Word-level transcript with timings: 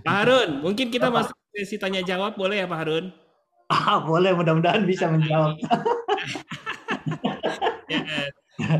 Pak 0.00 0.14
Harun, 0.24 0.64
mungkin 0.64 0.88
kita 0.88 1.12
masuk 1.12 1.36
sesi 1.52 1.76
tanya 1.76 2.00
jawab 2.00 2.38
boleh 2.38 2.62
ya 2.62 2.66
Pak 2.66 2.78
Harun? 2.84 3.12
Ah, 3.70 4.02
boleh, 4.02 4.34
mudah-mudahan 4.34 4.82
bisa 4.82 5.06
menjawab. 5.06 5.54
ya, 7.90 8.02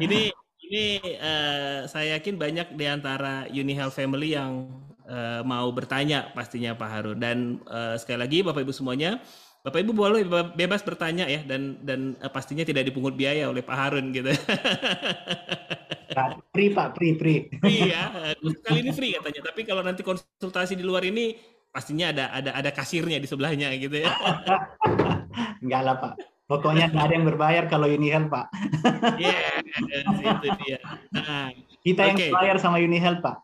ini 0.03 0.35
ini 0.71 0.85
uh, 1.19 1.87
saya 1.87 2.19
yakin 2.19 2.39
banyak 2.39 2.75
di 2.75 2.87
antara 2.87 3.47
Unihel 3.51 3.91
Family 3.91 4.35
yang 4.35 4.71
uh, 5.11 5.43
mau 5.43 5.67
bertanya 5.75 6.31
pastinya 6.35 6.75
Pak 6.79 6.91
Harun 6.91 7.19
dan 7.19 7.39
uh, 7.67 7.99
sekali 7.99 8.19
lagi 8.23 8.39
Bapak 8.47 8.63
Ibu 8.63 8.75
semuanya 8.75 9.19
Bapak 9.61 9.85
Ibu 9.85 9.93
boleh 9.93 10.25
bebas 10.57 10.81
bertanya 10.81 11.29
ya 11.29 11.45
dan 11.45 11.85
dan 11.85 12.17
uh, 12.25 12.33
pastinya 12.33 12.65
tidak 12.65 12.89
dipungut 12.89 13.13
biaya 13.13 13.53
oleh 13.53 13.61
Pak 13.61 13.77
Harun 13.77 14.09
gitu. 14.09 14.33
Pak, 16.17 16.49
free 16.57 16.73
free. 17.21 17.41
Free 17.61 17.81
ya. 17.93 18.09
Kali 18.65 18.81
ini 18.81 18.91
free 18.97 19.13
katanya. 19.21 19.41
Tapi 19.53 19.61
kalau 19.69 19.85
nanti 19.85 20.01
konsultasi 20.01 20.81
di 20.81 20.85
luar 20.85 21.05
ini 21.05 21.37
pastinya 21.71 22.09
ada 22.09 22.25
ada 22.33 22.51
ada 22.57 22.71
kasirnya 22.73 23.21
di 23.21 23.29
sebelahnya 23.29 23.69
gitu 23.77 24.01
ya. 24.01 24.09
Enggak 25.63 25.83
lah 25.85 25.97
Pak. 26.01 26.15
Pokoknya 26.49 26.91
nggak 26.91 27.05
ada 27.07 27.15
yang 27.15 27.27
berbayar 27.29 27.65
kalau 27.71 27.87
Unihel 27.87 28.27
Pak. 28.27 28.51
Iya, 29.23 29.63
yeah, 29.63 30.35
itu 30.35 30.49
dia. 30.67 30.79
Nah, 31.15 31.55
Kita 31.79 32.11
yang 32.11 32.19
okay. 32.19 32.35
bayar 32.35 32.57
sama 32.59 32.83
Unihel 32.83 33.23
Pak. 33.23 33.39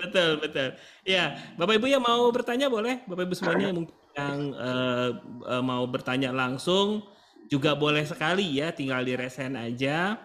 Betul 0.00 0.30
betul. 0.42 0.68
Ya, 1.06 1.38
Bapak 1.54 1.78
Ibu 1.78 1.86
yang 1.86 2.02
mau 2.04 2.26
bertanya 2.34 2.66
boleh. 2.66 3.02
Bapak 3.06 3.24
Ibu 3.28 3.34
semuanya 3.34 3.70
mungkin 3.70 3.94
yang 4.18 4.38
uh, 4.58 5.10
uh, 5.46 5.62
mau 5.62 5.86
bertanya 5.86 6.34
langsung 6.34 7.06
juga 7.46 7.78
boleh 7.78 8.02
sekali 8.04 8.58
ya. 8.58 8.74
Tinggal 8.74 9.06
di 9.06 9.14
resen 9.14 9.54
aja 9.54 10.18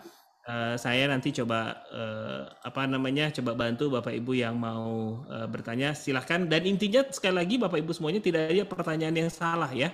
uh, 0.47 0.75
saya 0.75 1.07
nanti 1.07 1.31
coba 1.31 1.83
uh, 1.91 2.41
apa 2.63 2.87
namanya 2.87 3.31
coba 3.31 3.55
bantu 3.55 3.91
Bapak 3.91 4.13
Ibu 4.13 4.31
yang 4.35 4.55
mau 4.59 5.23
uh, 5.27 5.47
bertanya 5.47 5.95
silahkan 5.95 6.43
dan 6.47 6.63
intinya 6.67 7.03
sekali 7.11 7.35
lagi 7.39 7.55
Bapak 7.59 7.79
Ibu 7.79 7.91
semuanya 7.95 8.21
tidak 8.23 8.51
ada 8.51 8.65
pertanyaan 8.67 9.15
yang 9.15 9.31
salah 9.31 9.71
ya 9.71 9.91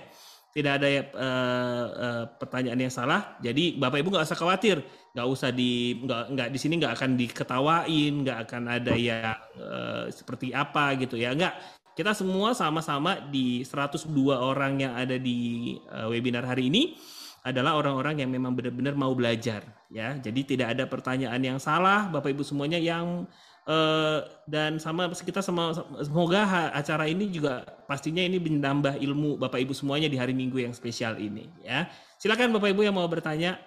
tidak 0.50 0.82
ada 0.82 0.88
uh, 1.14 1.86
uh, 1.94 2.24
pertanyaan 2.38 2.80
yang 2.88 2.94
salah. 2.94 3.38
Jadi 3.38 3.78
Bapak 3.78 4.02
Ibu 4.02 4.10
nggak 4.10 4.26
usah 4.26 4.38
khawatir. 4.38 4.82
Nggak 5.14 5.28
usah 5.30 5.50
di 5.54 5.98
nggak 6.02 6.24
nggak 6.34 6.48
di 6.50 6.58
sini 6.58 6.74
nggak 6.78 6.94
akan 6.98 7.10
diketawain 7.18 8.14
nggak 8.26 8.38
akan 8.46 8.62
ada 8.66 8.94
yang 8.94 9.38
uh, 9.58 10.10
seperti 10.10 10.50
apa 10.50 10.98
gitu 10.98 11.14
ya. 11.14 11.34
Nggak. 11.34 11.54
Kita 11.90 12.16
semua 12.16 12.56
sama-sama 12.56 13.18
di 13.28 13.60
102 13.66 14.08
orang 14.32 14.78
yang 14.80 14.94
ada 14.96 15.20
di 15.20 15.74
uh, 15.90 16.08
webinar 16.08 16.46
hari 16.46 16.70
ini 16.70 16.96
adalah 17.40 17.76
orang-orang 17.76 18.24
yang 18.24 18.30
memang 18.30 18.52
benar-benar 18.52 18.94
mau 18.98 19.12
belajar 19.14 19.64
ya. 19.88 20.16
Jadi 20.18 20.56
tidak 20.56 20.78
ada 20.78 20.84
pertanyaan 20.90 21.40
yang 21.40 21.58
salah. 21.62 22.10
Bapak 22.10 22.34
Ibu 22.34 22.42
semuanya 22.42 22.80
yang 22.80 23.26
eh, 23.70 24.18
dan 24.50 24.82
sama 24.82 25.06
kita 25.14 25.38
sama 25.40 25.70
semoga 26.02 26.74
acara 26.74 27.06
ini 27.06 27.30
juga 27.30 27.62
pastinya 27.86 28.20
ini 28.20 28.42
menambah 28.42 28.98
ilmu 28.98 29.38
Bapak 29.38 29.62
Ibu 29.62 29.72
semuanya 29.72 30.10
di 30.10 30.18
hari 30.18 30.34
Minggu 30.34 30.58
yang 30.58 30.74
spesial 30.74 31.14
ini 31.22 31.46
ya. 31.62 31.86
Silakan 32.18 32.50
Bapak 32.50 32.74
Ibu 32.74 32.82
yang 32.82 32.98
mau 32.98 33.06
bertanya. 33.06 33.62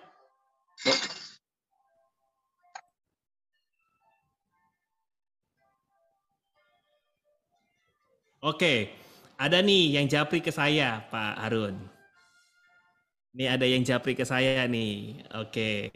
Oke, 8.43 8.91
ada 9.39 9.63
nih 9.63 9.95
yang 9.95 10.05
japri 10.11 10.43
ke 10.43 10.51
saya, 10.51 10.99
Pak 11.07 11.39
Harun. 11.39 11.79
Ini 13.33 13.55
ada 13.55 13.65
yang 13.65 13.81
japri 13.87 14.13
ke 14.19 14.27
saya 14.27 14.67
nih. 14.67 15.23
Oke. 15.41 15.89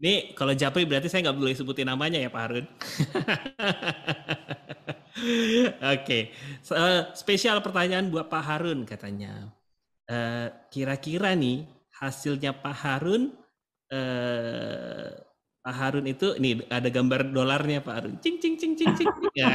Ini 0.00 0.32
kalau 0.32 0.56
japri 0.56 0.88
berarti 0.88 1.12
saya 1.12 1.28
nggak 1.28 1.36
boleh 1.36 1.52
sebutin 1.52 1.84
namanya 1.84 2.16
ya 2.16 2.32
Pak 2.32 2.42
Harun. 2.48 2.66
Oke. 5.94 6.32
So, 6.64 6.72
spesial 7.12 7.60
pertanyaan 7.60 8.08
buat 8.08 8.32
Pak 8.32 8.40
Harun 8.40 8.88
katanya. 8.88 9.52
Uh, 10.08 10.48
kira-kira 10.72 11.36
nih 11.36 11.68
hasilnya 12.00 12.56
Pak 12.56 12.76
Harun 12.80 13.30
uh, 13.92 15.12
Pak 15.60 15.74
Harun 15.76 16.08
itu 16.08 16.32
ini 16.40 16.64
ada 16.72 16.88
gambar 16.88 17.28
dolarnya 17.28 17.84
Pak 17.84 17.94
Harun. 17.94 18.14
Cing 18.24 18.40
cing 18.40 18.56
cing 18.56 18.72
cing 18.72 18.96
cing. 18.96 19.08
ya. 19.36 19.52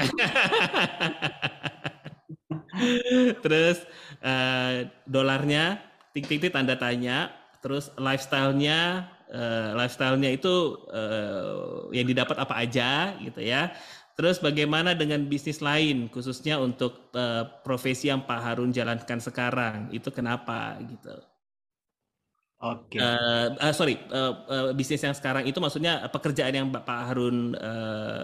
Terus 3.42 3.82
uh, 4.22 4.86
dolarnya 5.10 5.82
titik-titik 6.14 6.54
tanda 6.54 6.78
tanya, 6.78 7.34
terus 7.66 7.90
lifestyle-nya 7.98 9.10
uh, 9.36 9.76
lifestyle-nya 9.76 10.32
itu 10.32 10.80
uh, 10.96 11.92
yang 11.92 12.08
didapat 12.08 12.40
apa 12.40 12.56
aja 12.56 13.20
gitu 13.20 13.44
ya. 13.44 13.76
Terus 14.16 14.40
bagaimana 14.40 14.96
dengan 14.96 15.28
bisnis 15.28 15.60
lain 15.60 16.08
khususnya 16.08 16.56
untuk 16.56 17.12
uh, 17.12 17.44
profesi 17.68 18.08
yang 18.08 18.24
Pak 18.24 18.40
Harun 18.40 18.72
jalankan 18.72 19.20
sekarang 19.20 19.92
itu 19.92 20.08
kenapa 20.08 20.80
gitu? 20.88 21.20
Oke. 22.64 22.96
Okay. 22.96 23.04
Uh, 23.04 23.52
uh, 23.60 23.74
sorry, 23.76 24.00
uh, 24.16 24.34
uh, 24.48 24.68
bisnis 24.72 25.04
yang 25.04 25.12
sekarang 25.12 25.44
itu 25.44 25.60
maksudnya 25.60 26.08
pekerjaan 26.08 26.56
yang 26.56 26.68
Pak 26.72 26.88
Harun 27.12 27.60
uh, 27.60 28.24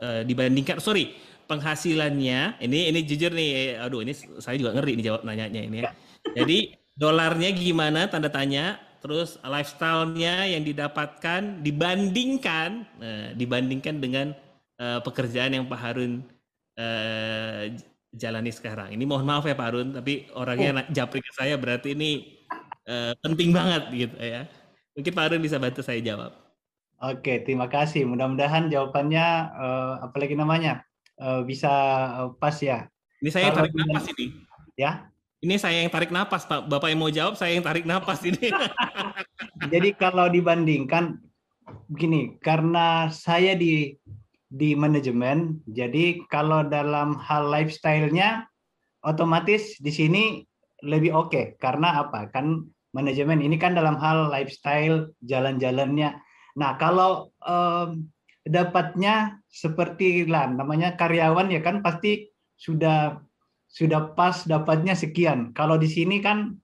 uh, 0.00 0.22
dibandingkan. 0.24 0.80
Sorry, 0.80 1.12
penghasilannya 1.44 2.56
ini 2.64 2.88
ini 2.88 3.00
jujur 3.04 3.28
nih, 3.28 3.76
aduh 3.76 4.00
ini 4.00 4.16
saya 4.40 4.56
juga 4.56 4.72
ngeri 4.72 4.96
nih 4.96 5.04
jawab 5.12 5.22
nanyanya 5.28 5.60
ini 5.60 5.76
ya. 5.84 5.92
Jadi 6.32 6.72
dolarnya 6.96 7.52
gimana 7.52 8.08
tanda 8.08 8.32
tanya, 8.32 8.80
terus 8.98 9.38
lifestyle-nya 9.46 10.50
yang 10.50 10.62
didapatkan 10.66 11.62
dibandingkan 11.62 12.86
uh, 12.98 13.28
dibandingkan 13.34 14.02
dengan 14.02 14.26
uh, 14.78 14.98
pekerjaan 15.02 15.54
yang 15.54 15.64
Pak 15.70 15.80
Harun 15.80 16.26
uh, 16.78 17.70
jalani 18.14 18.50
sekarang. 18.50 18.94
Ini 18.94 19.04
mohon 19.04 19.28
maaf 19.28 19.44
ya 19.44 19.54
Pak 19.54 19.66
Harun, 19.70 19.88
tapi 19.94 20.26
orangnya 20.34 20.82
oh. 20.82 20.92
japri 20.94 21.20
ke 21.20 21.32
saya 21.36 21.54
berarti 21.60 21.92
ini 21.92 22.40
uh, 22.88 23.12
penting 23.20 23.52
banget 23.52 23.82
gitu 23.92 24.16
ya. 24.18 24.48
Mungkin 24.96 25.12
Pak 25.14 25.24
Harun 25.28 25.42
bisa 25.44 25.56
bantu 25.60 25.80
saya 25.84 26.00
jawab. 26.02 26.32
Oke, 26.98 27.46
terima 27.46 27.70
kasih. 27.70 28.02
Mudah-mudahan 28.10 28.66
jawabannya 28.66 29.26
uh, 29.54 29.94
apalagi 30.10 30.34
namanya 30.34 30.82
uh, 31.22 31.46
bisa 31.46 31.70
uh, 32.18 32.30
pas 32.34 32.58
ya. 32.58 32.90
Ini 33.22 33.30
saya 33.30 33.54
tarik 33.54 33.70
nafas 33.74 34.10
ini. 34.18 34.34
Ya. 34.74 35.06
Ini 35.38 35.54
saya 35.54 35.86
yang 35.86 35.92
tarik 35.94 36.10
napas, 36.10 36.50
Pak. 36.50 36.66
Bapak 36.66 36.90
yang 36.90 36.98
mau 36.98 37.12
jawab, 37.14 37.38
saya 37.38 37.54
yang 37.54 37.62
tarik 37.62 37.86
napas 37.86 38.26
ini. 38.26 38.50
Jadi 39.72 39.94
kalau 39.94 40.26
dibandingkan 40.26 41.14
begini, 41.86 42.34
karena 42.42 43.06
saya 43.14 43.54
di 43.54 43.94
di 44.48 44.72
manajemen, 44.72 45.60
jadi 45.68 46.24
kalau 46.32 46.64
dalam 46.64 47.20
hal 47.20 47.52
lifestyle-nya 47.52 48.48
otomatis 49.04 49.76
di 49.76 49.92
sini 49.92 50.24
lebih 50.80 51.12
oke. 51.12 51.28
Okay. 51.28 51.44
Karena 51.60 52.00
apa? 52.00 52.32
Kan 52.32 52.72
manajemen 52.96 53.44
ini 53.44 53.60
kan 53.60 53.76
dalam 53.76 54.00
hal 54.00 54.32
lifestyle 54.32 55.12
jalan-jalannya. 55.20 56.16
Nah, 56.56 56.70
kalau 56.80 57.28
um, 57.44 58.08
dapatnya 58.48 59.36
seperti 59.52 60.24
lah 60.24 60.48
namanya 60.48 60.96
karyawan 60.96 61.52
ya 61.52 61.60
kan 61.60 61.84
pasti 61.84 62.32
sudah 62.56 63.20
sudah 63.78 64.18
pas 64.18 64.42
dapatnya 64.42 64.98
sekian. 64.98 65.54
Kalau 65.54 65.78
di 65.78 65.86
sini 65.86 66.18
kan 66.18 66.58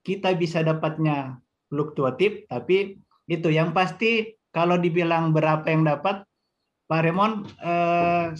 kita 0.00 0.32
bisa 0.32 0.64
dapatnya 0.64 1.36
fluktuatif, 1.68 2.48
tapi 2.48 2.96
itu 3.28 3.48
yang 3.52 3.76
pasti 3.76 4.32
kalau 4.48 4.80
dibilang 4.80 5.36
berapa 5.36 5.68
yang 5.68 5.84
dapat, 5.84 6.24
Pak 6.88 7.00
Remon, 7.04 7.44
eh, 7.60 8.32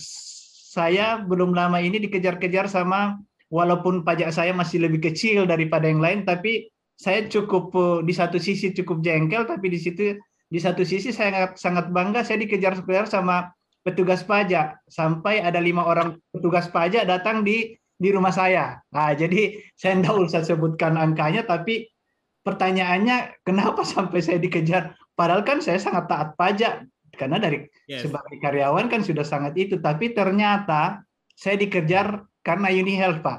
saya 0.73 1.21
belum 1.21 1.53
lama 1.53 1.85
ini 1.85 2.01
dikejar-kejar 2.01 2.65
sama 2.73 3.21
walaupun 3.53 4.01
pajak 4.09 4.33
saya 4.33 4.57
masih 4.57 4.89
lebih 4.89 5.05
kecil 5.13 5.45
daripada 5.45 5.85
yang 5.85 6.01
lain, 6.01 6.25
tapi 6.25 6.73
saya 6.97 7.29
cukup 7.29 7.77
eh, 7.77 7.99
di 8.09 8.13
satu 8.17 8.41
sisi 8.41 8.73
cukup 8.73 9.05
jengkel, 9.05 9.45
tapi 9.45 9.69
di 9.69 9.77
situ 9.77 10.17
di 10.49 10.61
satu 10.63 10.81
sisi 10.81 11.13
saya 11.13 11.29
sangat 11.29 11.51
sangat 11.61 11.87
bangga 11.93 12.25
saya 12.25 12.41
dikejar-kejar 12.41 13.05
sama 13.05 13.53
petugas 13.85 14.25
pajak 14.25 14.81
sampai 14.89 15.45
ada 15.45 15.61
lima 15.61 15.85
orang 15.85 16.17
petugas 16.33 16.73
pajak 16.73 17.05
datang 17.05 17.45
di 17.45 17.77
di 17.95 18.09
rumah 18.11 18.35
saya. 18.35 18.83
Nah, 18.91 19.15
jadi 19.15 19.59
saya 19.79 20.03
tidak 20.03 20.17
usah 20.31 20.43
sebutkan 20.43 20.99
angkanya, 20.99 21.47
tapi 21.47 21.89
pertanyaannya 22.43 23.43
kenapa 23.47 23.87
sampai 23.95 24.21
saya 24.21 24.39
dikejar? 24.43 24.99
Padahal 25.15 25.47
kan 25.47 25.63
saya 25.63 25.79
sangat 25.79 26.11
taat 26.11 26.35
pajak 26.35 26.85
karena 27.15 27.39
dari 27.39 27.63
yes. 27.87 28.07
sebagai 28.07 28.43
karyawan 28.43 28.91
kan 28.91 29.07
sudah 29.07 29.23
sangat 29.23 29.55
itu, 29.55 29.79
tapi 29.79 30.11
ternyata 30.11 31.07
saya 31.35 31.55
dikejar 31.59 32.27
karena 32.43 32.69
Unihel 32.75 33.23
Pak. 33.23 33.39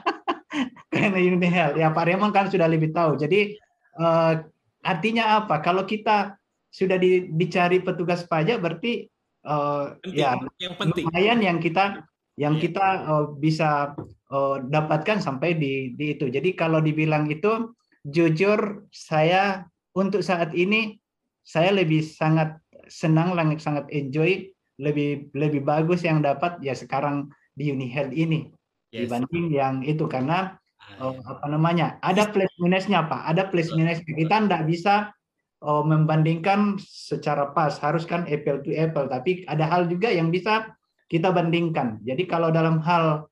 karena 0.94 1.18
Unihel. 1.20 1.76
Ya 1.76 1.92
Pak 1.92 2.04
Remon 2.08 2.32
kan 2.32 2.48
sudah 2.48 2.64
lebih 2.64 2.96
tahu. 2.96 3.20
Jadi 3.20 3.60
uh, 4.00 4.40
artinya 4.80 5.44
apa? 5.44 5.60
Kalau 5.60 5.84
kita 5.84 6.40
sudah 6.70 6.96
di, 6.96 7.28
dicari 7.34 7.82
petugas 7.82 8.24
pajak 8.24 8.62
berarti 8.62 9.10
uh, 9.44 9.98
ya 10.06 10.38
yang 10.62 10.78
penting. 10.78 11.04
lumayan 11.10 11.38
yang 11.42 11.58
kita 11.58 12.06
yang 12.38 12.58
yeah. 12.58 12.62
kita 12.62 12.86
uh, 13.06 13.26
bisa 13.34 13.94
uh, 14.30 14.56
dapatkan 14.62 15.18
sampai 15.18 15.58
di, 15.58 15.94
di 15.98 16.14
itu. 16.18 16.30
Jadi 16.30 16.54
kalau 16.54 16.78
dibilang 16.78 17.26
itu 17.32 17.74
jujur 18.06 18.86
saya 18.92 19.66
untuk 19.96 20.22
saat 20.22 20.54
ini 20.54 20.98
saya 21.42 21.74
lebih 21.74 22.04
sangat 22.04 22.60
senang, 22.86 23.34
sangat 23.58 23.90
enjoy 23.90 24.46
lebih 24.80 25.28
lebih 25.36 25.60
bagus 25.60 26.06
yang 26.06 26.24
dapat 26.24 26.56
ya 26.64 26.72
sekarang 26.72 27.28
di 27.52 27.68
Unihealth 27.74 28.16
ini 28.16 28.48
Yes. 28.90 29.06
dibanding 29.06 29.54
yang 29.54 29.74
itu. 29.86 30.04
Karena 30.10 30.58
oh, 30.98 31.14
apa 31.22 31.46
namanya 31.46 31.98
ada 32.02 32.26
plus 32.28 32.50
minusnya 32.58 33.06
pak. 33.06 33.22
Ada 33.30 33.42
plus 33.48 33.70
minusnya. 33.74 34.02
Kita 34.06 34.36
tidak 34.42 34.62
bisa 34.66 34.94
oh, 35.62 35.86
membandingkan 35.86 36.76
secara 36.82 37.54
pas. 37.54 37.78
Harus 37.78 38.02
kan 38.02 38.26
apple 38.26 38.62
to 38.66 38.74
apple. 38.74 39.06
Tapi 39.06 39.46
ada 39.46 39.66
hal 39.70 39.86
juga 39.86 40.10
yang 40.10 40.34
bisa 40.34 40.74
kita 41.10 41.34
bandingkan. 41.34 41.98
Jadi 42.06 42.22
kalau 42.30 42.54
dalam 42.54 42.78
hal 42.80 43.26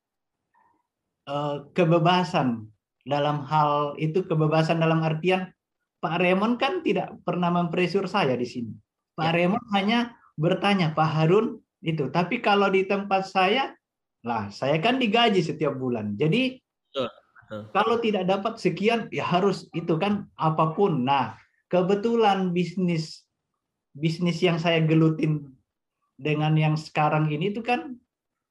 eh, 1.31 1.57
kebebasan 1.73 2.67
dalam 3.09 3.47
hal 3.47 3.97
itu 3.97 4.27
kebebasan 4.27 4.83
dalam 4.85 5.01
artian 5.01 5.49
Pak 6.03 6.21
Raymond 6.21 6.61
kan 6.61 6.85
tidak 6.85 7.17
pernah 7.25 7.49
mempresur 7.49 8.05
saya 8.05 8.35
di 8.37 8.45
sini. 8.45 8.75
Pak 9.17 9.31
Ya. 9.31 9.35
Raymond 9.35 9.67
hanya 9.75 9.99
bertanya 10.39 10.93
Pak 10.95 11.11
Harun 11.11 11.59
itu 11.83 12.11
tapi 12.11 12.43
kalau 12.43 12.69
di 12.71 12.83
tempat 12.87 13.31
saya 13.31 13.75
lah 14.27 14.51
saya 14.51 14.83
kan 14.83 14.99
digaji 14.99 15.41
setiap 15.41 15.79
bulan. 15.79 16.19
Jadi 16.19 16.59
Betul, 16.91 17.09
betul. 17.11 17.61
kalau 17.75 17.97
tidak 18.03 18.25
dapat 18.27 18.59
sekian 18.59 19.07
ya 19.15 19.23
harus 19.23 19.71
itu 19.75 19.95
kan 19.99 20.27
apa 20.39 20.75
pun. 20.75 21.07
Nah 21.07 21.39
kebetulan 21.71 22.51
bisnis 22.55 23.27
bisnis 23.97 24.39
yang 24.39 24.59
saya 24.61 24.79
gelutin 24.85 25.58
dengan 26.19 26.53
yang 26.59 26.75
sekarang 26.75 27.31
ini 27.31 27.55
itu 27.55 27.63
kan 27.63 27.95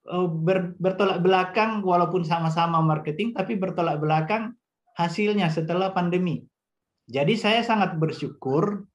eh, 0.08 0.28
ber- 0.28 0.74
bertolak 0.80 1.20
belakang 1.20 1.84
walaupun 1.84 2.24
sama-sama 2.24 2.80
marketing 2.80 3.36
tapi 3.36 3.60
bertolak 3.60 4.00
belakang 4.00 4.56
hasilnya 4.96 5.52
setelah 5.52 5.92
pandemi 5.92 6.48
jadi 7.12 7.36
saya 7.36 7.62
sangat 7.62 8.00
bersyukur 8.00 8.88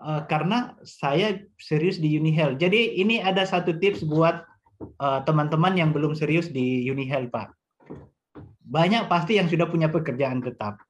eh, 0.00 0.22
karena 0.26 0.74
saya 0.82 1.44
serius 1.60 2.00
di 2.00 2.16
Unihealth 2.16 2.56
jadi 2.56 2.96
ini 2.96 3.20
ada 3.20 3.44
satu 3.44 3.76
tips 3.76 4.02
buat 4.08 4.42
eh, 4.80 5.20
teman-teman 5.28 5.76
yang 5.76 5.92
belum 5.92 6.16
serius 6.16 6.48
di 6.48 6.88
Unihealth 6.88 7.30
Pak 7.30 7.52
banyak 8.66 9.06
pasti 9.06 9.38
yang 9.38 9.46
sudah 9.46 9.70
punya 9.70 9.86
pekerjaan 9.86 10.42
tetap. 10.42 10.82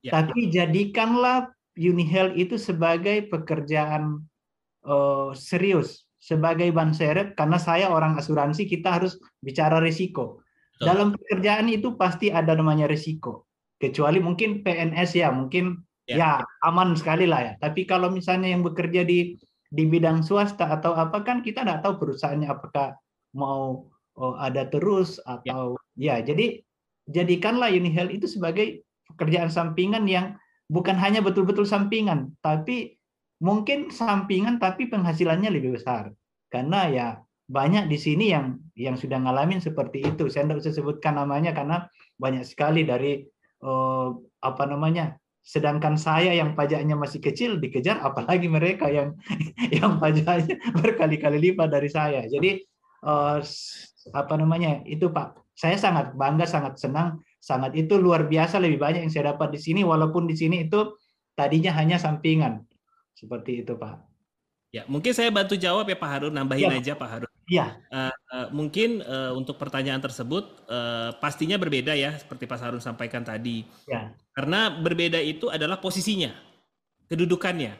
Ya. 0.00 0.18
Tapi 0.18 0.48
jadikanlah 0.48 1.52
Unihealth 1.76 2.36
itu 2.36 2.56
sebagai 2.56 3.28
pekerjaan 3.28 4.24
eh, 4.84 5.30
serius, 5.36 6.08
sebagai 6.22 6.70
ban 6.70 6.94
serep 6.94 7.34
karena 7.34 7.58
saya 7.58 7.90
orang 7.90 8.14
asuransi 8.14 8.70
kita 8.70 9.02
harus 9.02 9.18
bicara 9.42 9.82
risiko. 9.82 10.46
Betul. 10.78 10.86
Dalam 10.86 11.08
pekerjaan 11.18 11.66
itu 11.66 11.98
pasti 11.98 12.30
ada 12.30 12.54
namanya 12.54 12.86
risiko. 12.86 13.50
Kecuali 13.82 14.22
mungkin 14.22 14.62
PNS 14.62 15.18
ya, 15.18 15.34
mungkin 15.34 15.82
Ya. 16.02 16.18
ya, 16.18 16.66
aman 16.66 16.98
sekali 16.98 17.30
lah 17.30 17.40
ya. 17.46 17.52
Tapi 17.62 17.86
kalau 17.86 18.10
misalnya 18.10 18.50
yang 18.50 18.66
bekerja 18.66 19.06
di 19.06 19.38
di 19.72 19.84
bidang 19.86 20.20
swasta 20.26 20.66
atau 20.68 20.92
apa 20.98 21.22
kan 21.22 21.40
kita 21.40 21.62
tidak 21.62 21.80
tahu 21.80 21.94
perusahaannya 22.02 22.50
apakah 22.50 22.98
mau 23.32 23.88
oh, 24.18 24.34
ada 24.36 24.68
terus 24.68 25.16
atau 25.24 25.80
ya 25.96 26.20
jadi 26.20 26.60
jadikanlah 27.08 27.72
Unihealth 27.72 28.12
itu 28.12 28.26
sebagai 28.28 28.84
pekerjaan 29.14 29.48
sampingan 29.48 30.04
yang 30.04 30.36
bukan 30.68 30.96
hanya 30.96 31.20
betul-betul 31.20 31.68
sampingan, 31.68 32.32
tapi 32.40 32.96
mungkin 33.42 33.90
sampingan 33.90 34.62
tapi 34.62 34.86
penghasilannya 34.86 35.50
lebih 35.50 35.74
besar. 35.76 36.14
Karena 36.46 36.86
ya 36.86 37.08
banyak 37.50 37.90
di 37.90 37.98
sini 37.98 38.30
yang 38.30 38.62
yang 38.78 38.94
sudah 38.94 39.18
ngalamin 39.18 39.58
seperti 39.58 40.06
itu. 40.06 40.30
Saya 40.30 40.46
tidak 40.46 40.62
bisa 40.62 40.70
sebutkan 40.72 41.18
namanya 41.18 41.50
karena 41.50 41.90
banyak 42.16 42.46
sekali 42.46 42.86
dari 42.86 43.26
eh, 43.60 44.08
apa 44.40 44.64
namanya. 44.70 45.18
Sedangkan 45.42 45.98
saya 45.98 46.30
yang 46.30 46.54
pajaknya 46.54 46.94
masih 46.94 47.18
kecil 47.18 47.58
dikejar, 47.58 47.98
apalagi 47.98 48.46
mereka 48.46 48.86
yang 48.86 49.18
yang 49.82 49.98
pajaknya 49.98 50.54
berkali-kali 50.78 51.50
lipat 51.50 51.66
dari 51.66 51.90
saya. 51.90 52.22
Jadi 52.30 52.62
eh, 53.02 53.38
apa 54.14 54.34
namanya 54.38 54.86
itu 54.86 55.10
Pak 55.10 55.42
saya 55.52 55.76
sangat 55.76 56.16
bangga, 56.16 56.48
sangat 56.48 56.80
senang, 56.80 57.20
sangat 57.42 57.76
itu 57.76 57.98
luar 58.00 58.26
biasa 58.26 58.56
lebih 58.62 58.80
banyak 58.80 59.04
yang 59.04 59.12
saya 59.12 59.36
dapat 59.36 59.52
di 59.54 59.60
sini 59.60 59.80
walaupun 59.84 60.24
di 60.24 60.34
sini 60.38 60.64
itu 60.66 60.96
tadinya 61.36 61.74
hanya 61.76 62.00
sampingan. 62.00 62.64
Seperti 63.14 63.62
itu, 63.62 63.74
Pak. 63.76 64.08
Ya, 64.72 64.88
mungkin 64.88 65.12
saya 65.12 65.28
bantu 65.28 65.52
jawab 65.54 65.84
ya 65.84 65.96
Pak 66.00 66.10
Harun, 66.10 66.32
nambahin 66.32 66.72
Ya. 66.72 66.78
aja 66.80 66.92
Pak 66.96 67.08
Harun. 67.08 67.32
Iya, 67.44 67.76
Eh, 67.92 68.48
mungkin 68.54 69.04
eh, 69.04 69.32
untuk 69.36 69.60
pertanyaan 69.60 70.00
tersebut 70.00 70.64
eh, 70.64 71.10
pastinya 71.20 71.60
berbeda 71.60 71.92
ya, 71.92 72.16
seperti 72.16 72.48
Pak 72.48 72.56
Harun 72.58 72.80
sampaikan 72.80 73.20
tadi. 73.20 73.68
ya. 73.84 74.16
Karena 74.32 74.72
berbeda 74.72 75.20
itu 75.20 75.52
adalah 75.52 75.76
posisinya, 75.76 76.32
kedudukannya. 77.12 77.76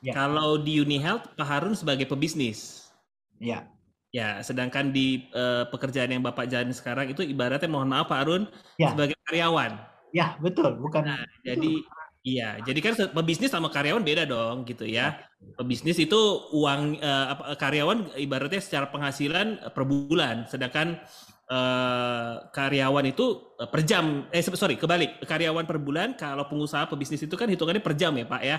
Ya. 0.00 0.12
Kalau 0.16 0.56
di 0.56 0.80
Unihealth, 0.80 1.36
Pak 1.36 1.44
Harun 1.44 1.76
sebagai 1.76 2.08
pebisnis. 2.08 2.88
Ya. 3.36 3.68
Ya, 4.10 4.40
sedangkan 4.40 4.90
di 4.90 5.28
eh, 5.30 5.64
pekerjaan 5.68 6.08
yang 6.08 6.24
Bapak 6.24 6.48
jalani 6.48 6.72
sekarang 6.72 7.12
itu 7.12 7.20
ibaratnya 7.20 7.68
mohon 7.68 7.92
maaf 7.92 8.08
Pak 8.08 8.18
Harun 8.24 8.48
Ya. 8.80 8.96
sebagai 8.96 9.14
karyawan. 9.28 9.76
Ya, 10.10 10.40
betul, 10.40 10.80
bukan 10.80 11.04
Jadi 11.44 11.84
iya, 12.20 12.60
jadi 12.60 12.80
kan 12.84 12.94
pebisnis 13.16 13.52
sama 13.52 13.72
karyawan 13.72 14.04
beda 14.04 14.28
dong 14.28 14.68
gitu 14.68 14.84
ya. 14.84 15.20
Pebisnis 15.56 15.96
itu 15.96 16.20
uang 16.52 17.00
eh, 17.00 17.26
apa, 17.32 17.56
karyawan 17.56 18.16
ibaratnya 18.20 18.60
secara 18.60 18.92
penghasilan 18.92 19.72
per 19.72 19.84
bulan, 19.88 20.44
sedangkan 20.44 21.00
eh, 21.48 22.34
karyawan 22.52 23.06
itu 23.08 23.56
eh, 23.56 23.68
per 23.68 23.80
jam. 23.88 24.28
Eh 24.28 24.44
sorry, 24.44 24.76
kebalik. 24.76 25.24
Karyawan 25.24 25.64
per 25.64 25.80
bulan, 25.80 26.12
kalau 26.14 26.44
pengusaha 26.44 26.84
pebisnis 26.88 27.24
itu 27.24 27.34
kan 27.40 27.48
hitungannya 27.48 27.80
per 27.80 27.96
jam 27.96 28.12
ya 28.16 28.28
Pak 28.28 28.42
ya, 28.44 28.56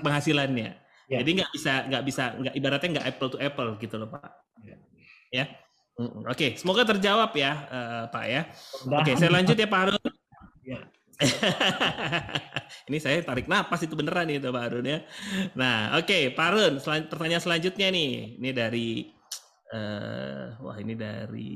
penghasilannya. 0.00 0.70
Ya. 1.04 1.20
Jadi 1.20 1.30
nggak 1.40 1.50
bisa 1.52 1.72
nggak 1.84 2.02
bisa 2.08 2.22
nggak 2.40 2.54
ibaratnya 2.56 2.88
nggak 2.96 3.06
apple 3.12 3.28
to 3.28 3.38
apple 3.40 3.76
gitu 3.76 4.00
loh 4.00 4.08
Pak. 4.08 4.24
Ya. 4.64 4.76
Ya. 5.28 5.44
Mm-mm. 5.94 6.26
Oke, 6.26 6.58
semoga 6.58 6.82
terjawab 6.82 7.30
ya 7.38 7.52
eh, 7.70 8.04
Pak 8.08 8.24
ya. 8.26 8.42
Oke, 8.88 9.12
saya 9.14 9.30
lanjut 9.30 9.54
ya 9.54 9.68
Pak 9.68 9.80
Harun. 9.84 10.00
Ya. 10.64 10.80
ini 12.90 12.98
saya 12.98 13.22
tarik 13.22 13.46
napas 13.46 13.86
itu 13.86 13.94
beneran 13.94 14.28
itu 14.30 14.50
Pak 14.50 14.62
Harun 14.66 14.86
ya. 14.86 14.98
Nah, 15.54 15.98
oke 15.98 16.34
Pak 16.34 16.44
Harun, 16.44 16.72
selan- 16.82 17.08
pertanyaan 17.08 17.42
selanjutnya 17.42 17.88
nih. 17.94 18.38
Ini 18.38 18.50
dari 18.50 18.88
eh 19.74 20.44
wah 20.60 20.76
ini 20.78 20.94
dari 20.94 21.54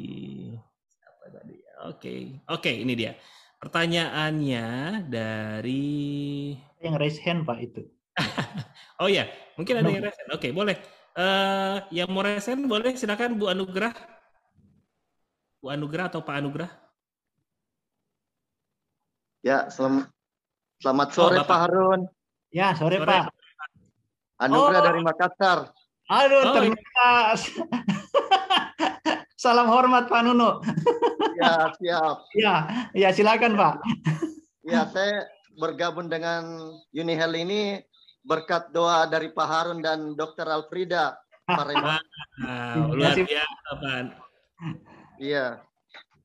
siapa 0.89 1.25
tadi? 1.31 1.55
ya? 1.59 1.73
Oke. 1.91 2.15
Oke, 2.51 2.73
ini 2.73 2.93
dia. 2.95 3.13
Pertanyaannya 3.59 4.67
dari 5.11 5.87
Yang 6.79 6.95
raise 7.03 7.19
hand, 7.27 7.43
Pak, 7.43 7.59
itu. 7.59 7.83
Oh 8.99 9.07
ya, 9.07 9.31
mungkin 9.55 9.79
ada 9.79 9.87
yang 9.95 10.03
resen. 10.03 10.27
Oke, 10.35 10.51
boleh. 10.51 10.75
Eh 11.15 11.79
yang 11.95 12.11
mau 12.11 12.23
resen 12.27 12.67
boleh 12.67 12.99
silakan 12.99 13.39
Bu 13.39 13.47
Anugrah. 13.47 13.95
Bu 15.63 15.71
Anugrah 15.71 16.11
atau 16.11 16.27
Pak 16.27 16.35
Anugrah? 16.35 16.71
Ya, 19.41 19.71
selam- 19.71 20.09
selamat 20.79 21.09
sore 21.15 21.37
Bapak. 21.39 21.49
Pak 21.49 21.59
Harun. 21.65 22.01
Ya, 22.51 22.75
sore, 22.75 22.97
Sore, 22.97 23.07
Pak. 23.07 23.25
Anugerah 24.39 24.81
Oh. 24.81 24.85
dari 24.85 25.01
Makassar. 25.03 25.59
Aduh, 26.09 26.41
Oh, 26.41 26.55
ternyata 26.57 27.37
salam 29.37 29.69
hormat 29.69 30.09
Pak 30.09 30.21
Nuno. 30.25 30.59
Ya, 31.37 31.69
siap. 31.77 32.17
Ya, 32.35 32.55
ya 32.93 33.09
silakan, 33.13 33.55
Pak. 33.55 33.75
Ya, 34.65 34.89
saya 34.89 35.29
bergabung 35.55 36.09
dengan 36.09 36.73
Unihel 36.91 37.33
ini 37.37 37.83
berkat 38.23 38.71
doa 38.71 39.05
dari 39.05 39.29
Pak 39.29 39.47
Harun 39.47 39.79
dan 39.79 40.15
Dr. 40.15 40.47
Alfrida. 40.47 41.15
Pak 41.45 41.65
Raymond. 41.65 42.05
Wow, 42.39 42.93
luar 42.93 43.17
biasa, 43.17 43.69
Pak. 43.75 44.05
Iya. 45.17 45.59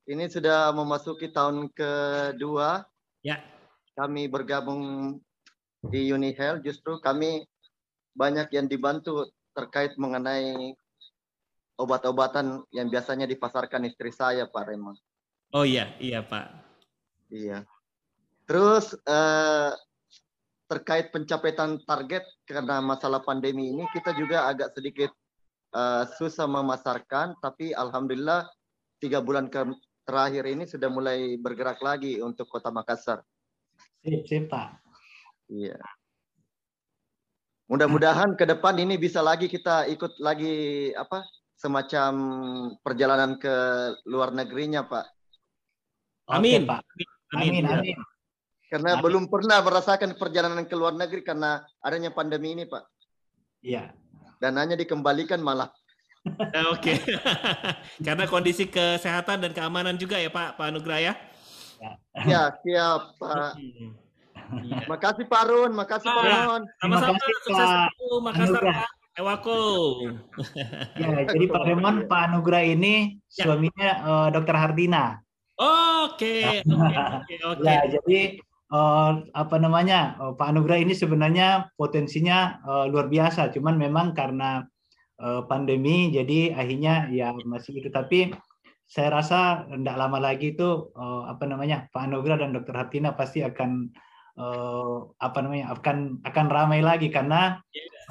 Ini 0.04 0.28
sudah 0.28 0.68
memasuki 0.70 1.28
tahun 1.28 1.68
kedua. 1.72 2.84
Ya. 3.24 3.40
Kami 3.96 4.28
bergabung 4.28 5.16
di 5.80 6.12
Unihel. 6.12 6.60
Justru 6.60 7.00
kami 7.00 7.48
banyak 8.12 8.52
yang 8.52 8.68
dibantu 8.68 9.32
terkait 9.56 9.96
mengenai 9.96 10.76
obat-obatan 11.80 12.62
yang 12.70 12.92
biasanya 12.92 13.26
dipasarkan 13.26 13.88
istri 13.88 14.12
saya, 14.14 14.46
Pak 14.46 14.64
Raymond. 14.68 15.00
Oh 15.56 15.64
iya, 15.64 15.96
iya 15.98 16.20
Pak. 16.22 16.46
Iya. 17.32 17.64
Terus 18.44 18.92
eh, 18.92 19.70
terkait 20.68 21.08
pencapaian 21.08 21.80
target 21.82 22.24
karena 22.44 22.84
masalah 22.84 23.24
pandemi 23.24 23.72
ini 23.72 23.88
kita 23.90 24.12
juga 24.14 24.46
agak 24.50 24.76
sedikit 24.76 25.10
eh, 25.74 26.04
susah 26.20 26.44
memasarkan, 26.44 27.40
tapi 27.40 27.72
alhamdulillah 27.72 28.46
tiga 29.00 29.24
bulan 29.24 29.48
ke 29.48 29.64
terakhir 30.04 30.44
ini 30.46 30.68
sudah 30.68 30.88
mulai 30.92 31.40
bergerak 31.40 31.80
lagi 31.80 32.20
untuk 32.20 32.46
Kota 32.46 32.68
Makassar. 32.68 33.24
Sip, 34.04 34.22
sip, 34.28 34.52
Pak. 34.52 34.84
Iya. 35.48 35.80
Mudah-mudahan 37.64 38.36
ke 38.36 38.44
depan 38.44 38.76
ini 38.76 39.00
bisa 39.00 39.24
lagi 39.24 39.48
kita 39.48 39.88
ikut 39.88 40.20
lagi 40.20 40.92
apa 40.92 41.24
semacam 41.56 42.12
perjalanan 42.84 43.40
ke 43.40 43.56
luar 44.04 44.36
negerinya, 44.36 44.84
Pak. 44.84 45.06
Oke, 46.28 46.36
Amin. 46.36 46.68
Pak. 46.68 46.80
Amin. 46.84 47.08
Amin, 47.34 47.64
amin. 47.64 47.98
Karena 48.68 49.00
Amin. 49.00 49.02
belum 49.02 49.24
pernah 49.32 49.64
merasakan 49.64 50.20
perjalanan 50.20 50.68
ke 50.68 50.76
luar 50.76 50.92
negeri 50.92 51.24
karena 51.24 51.64
adanya 51.80 52.12
pandemi 52.12 52.52
ini, 52.52 52.68
Pak. 52.68 52.84
Iya. 53.64 53.96
dananya 54.44 54.76
dikembalikan 54.76 55.40
malah 55.40 55.72
Eh, 56.24 56.66
Oke. 56.72 56.92
Karena 58.06 58.24
kondisi 58.24 58.64
kesehatan 58.66 59.44
dan 59.44 59.52
keamanan 59.52 59.94
juga 59.94 60.16
ya 60.16 60.32
Pak 60.32 60.56
Pak 60.56 60.68
Nugra 60.72 60.96
ya. 60.98 61.12
Ya, 62.24 62.48
siap 62.64 63.20
Pak. 63.20 63.60
Iya. 63.60 64.86
Makasih 64.88 65.24
Pak 65.24 65.42
Run, 65.48 65.72
makasih 65.72 66.08
Pak 66.08 66.24
Ah. 66.24 66.32
Run. 66.48 66.62
Terima 66.64 66.96
Sama-sama 67.00 67.16
kasih, 67.16 67.34
sukses 67.44 67.54
Pak 67.54 67.88
selalu 67.96 68.16
Anugrah. 68.32 68.76
Pak. 68.80 68.90
Ewako. 69.14 69.58
Ya, 71.00 71.08
jadi 71.28 71.44
Pak 71.46 71.62
Remon, 71.64 71.96
Pak 72.06 72.20
Anugrah 72.30 72.64
ini 72.64 73.20
Ya. 73.30 73.44
suaminya 73.46 73.90
eh, 74.00 74.28
Dr. 74.32 74.56
Hardina. 74.56 75.20
Oke, 75.54 76.64
oke, 76.66 76.98
oke, 77.22 77.34
oke. 77.46 77.62
Ya, 77.62 77.78
jadi 77.86 78.20
eh, 78.74 79.10
apa 79.32 79.56
namanya 79.56 80.16
eh, 80.18 80.32
Pak 80.34 80.46
Anugrah 80.50 80.80
ini 80.80 80.96
sebenarnya 80.96 81.68
potensinya 81.76 82.58
eh, 82.64 82.84
luar 82.90 83.06
biasa, 83.06 83.52
cuman 83.54 83.76
memang 83.76 84.16
karena 84.16 84.64
pandemi 85.20 86.10
jadi 86.10 86.58
akhirnya 86.58 87.08
ya 87.14 87.30
masih 87.46 87.78
itu. 87.78 87.90
Tapi 87.90 88.34
saya 88.84 89.08
rasa 89.10 89.64
tidak 89.64 89.96
lama 89.96 90.18
lagi 90.20 90.52
itu 90.52 90.92
eh, 90.92 91.22
apa 91.28 91.44
namanya 91.48 91.88
Pak 91.90 92.04
Anugrah 92.04 92.36
dan 92.36 92.52
Dr. 92.52 92.76
Hartina 92.76 93.16
pasti 93.16 93.40
akan 93.40 93.88
eh, 94.36 94.96
apa 95.18 95.38
namanya 95.40 95.72
akan 95.74 96.20
akan 96.22 96.46
ramai 96.52 96.84
lagi 96.84 97.08
karena 97.08 97.58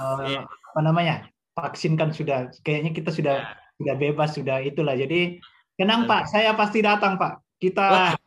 eh, 0.01 0.41
Iya. 0.41 0.41
apa 0.49 0.79
namanya 0.81 1.15
vaksin 1.53 1.93
kan 1.93 2.09
sudah 2.09 2.49
kayaknya 2.65 2.91
kita 2.97 3.13
sudah 3.13 3.53
sudah 3.77 3.95
bebas 3.97 4.33
sudah 4.33 4.57
itulah 4.65 4.97
jadi 4.97 5.37
tenang 5.77 6.09
Pak 6.09 6.29
saya 6.33 6.57
pasti 6.57 6.81
datang 6.81 7.21
Pak 7.21 7.43
kita. 7.61 8.17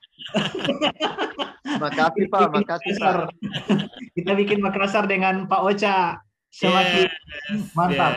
Makasih 1.76 2.24
Pak, 2.32 2.48
makasih 2.56 2.94
Pak. 2.96 3.28
Kita 4.16 4.32
bikin 4.32 4.64
Makassar 4.64 5.04
dengan 5.12 5.44
Pak 5.44 5.60
Ocha 5.60 6.16
semakin 6.50 7.08
mantap 7.74 8.14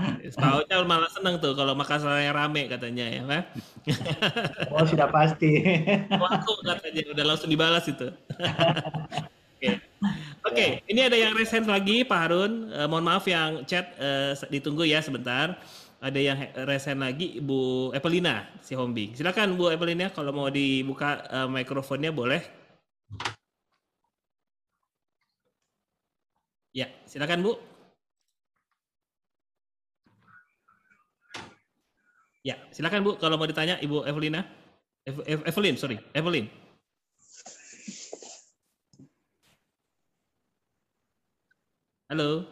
Yes, 0.00 0.32
yes. 0.32 0.36
Ocha 0.40 0.80
malah 0.88 1.10
senang 1.12 1.36
tuh 1.40 1.52
kalau 1.52 1.76
Makassar 1.76 2.24
yang 2.24 2.32
rame 2.32 2.72
katanya 2.72 3.04
ya, 3.04 3.20
Pak. 3.24 3.42
oh 4.72 4.84
sudah 4.88 5.08
pasti 5.12 5.60
Waku 6.08 6.52
katanya 6.64 7.02
udah 7.12 7.24
langsung 7.24 7.50
dibalas 7.52 7.84
itu. 7.84 8.08
Oke. 9.60 9.68
Oke, 10.48 10.66
ini 10.88 11.04
ada 11.04 11.16
yang 11.20 11.36
raise 11.36 11.52
hand 11.52 11.68
lagi 11.68 12.00
Pak 12.00 12.16
Harun. 12.16 12.72
Eh, 12.72 12.88
mohon 12.88 13.04
maaf 13.04 13.28
yang 13.28 13.60
chat 13.68 13.92
eh, 14.00 14.32
ditunggu 14.48 14.88
ya 14.88 15.04
sebentar. 15.04 15.60
Ada 16.00 16.16
yang 16.16 16.38
raise 16.64 16.88
hand 16.88 17.04
lagi 17.04 17.36
Bu 17.44 17.92
Evelina 17.92 18.48
si 18.64 18.72
Hombi. 18.72 19.12
Silakan 19.12 19.60
Bu 19.60 19.68
Evelina 19.68 20.08
kalau 20.08 20.32
mau 20.32 20.48
dibuka 20.48 21.28
eh, 21.28 21.48
mikrofonnya 21.48 22.08
boleh. 22.08 22.40
Ya, 26.74 26.86
silakan 27.06 27.42
Bu. 27.42 27.58
Ya, 32.40 32.56
silakan 32.72 33.04
Bu 33.04 33.20
kalau 33.20 33.36
mau 33.36 33.44
ditanya 33.48 33.76
Ibu 33.84 34.08
Evelina. 34.08 34.40
Ev- 35.08 35.24
Ev- 35.28 35.46
Evelyn, 35.48 35.76
sorry, 35.76 36.00
Evelyn. 36.16 36.48
Halo. 42.10 42.46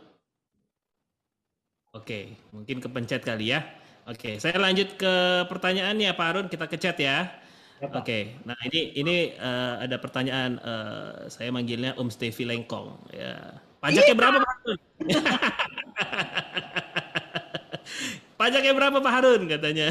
Oke, 1.97 2.37
mungkin 2.55 2.77
kepencet 2.85 3.23
kali 3.25 3.45
ya. 3.55 3.61
Oke, 4.09 4.41
saya 4.43 4.57
lanjut 4.61 4.89
ke 5.01 5.13
pertanyaannya 5.51 6.09
Pak 6.17 6.27
Harun, 6.29 6.47
kita 6.53 6.65
ke 6.69 6.77
chat 6.81 6.97
ya. 7.01 7.29
Ya, 7.81 7.87
Pak. 7.89 7.97
Oke, 8.05 8.19
nah 8.49 8.57
ini 8.69 8.79
ini 9.01 9.13
eh, 9.37 9.75
ada 9.85 9.97
pertanyaan 10.05 10.53
eh, 10.61 11.29
saya 11.33 11.49
manggilnya 11.57 11.97
Om 12.01 12.09
Stevi 12.13 12.45
Lengkong 12.49 12.89
ya. 13.17 13.33
Pajaknya 13.79 14.15
berapa 14.15 14.39
Pak 14.39 14.51
Harun? 14.53 14.79
Pajaknya 18.35 18.73
berapa 18.75 18.99
Pak 18.99 19.13
Harun 19.13 19.41
katanya? 19.47 19.87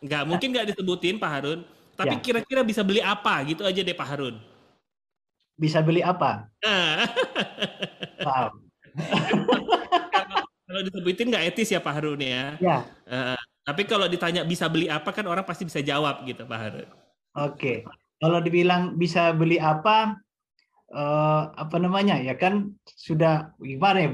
Enggak, 0.00 0.22
mungkin 0.28 0.48
nggak 0.52 0.68
disebutin 0.72 1.16
Pak 1.16 1.30
Harun. 1.30 1.60
Tapi 1.96 2.14
Ya. 2.14 2.20
kira-kira 2.20 2.60
bisa 2.60 2.84
beli 2.84 3.00
apa 3.00 3.40
gitu 3.48 3.64
aja 3.64 3.80
deh 3.80 3.96
Pak 3.96 4.08
Harun. 4.08 4.36
bisa 5.56 5.80
beli 5.80 6.04
apa 6.04 6.52
Nah, 6.60 7.08
wow. 8.20 8.52
kalau, 10.12 10.36
kalau 10.68 10.80
disebutin 10.84 11.32
nggak 11.32 11.48
etis 11.48 11.72
ya 11.72 11.80
Pak 11.80 11.94
Harun 11.96 12.20
ya. 12.20 12.60
ya 12.60 12.84
Eh, 13.08 13.40
tapi 13.64 13.88
kalau 13.88 14.04
ditanya 14.04 14.44
bisa 14.44 14.68
beli 14.68 14.92
apa 14.92 15.08
kan 15.16 15.24
orang 15.24 15.48
pasti 15.48 15.64
bisa 15.64 15.80
jawab 15.80 16.28
gitu 16.28 16.44
Pak 16.44 16.60
Harun. 16.60 16.88
Oke, 17.40 17.88
kalau 18.20 18.38
dibilang 18.40 18.96
bisa 18.96 19.32
beli 19.36 19.60
apa, 19.60 20.16
eh, 20.92 21.42
apa 21.52 21.76
namanya 21.76 22.16
ya 22.16 22.32
kan 22.36 22.72
sudah 22.84 23.52
gimana 23.60 23.98
ya 24.06 24.10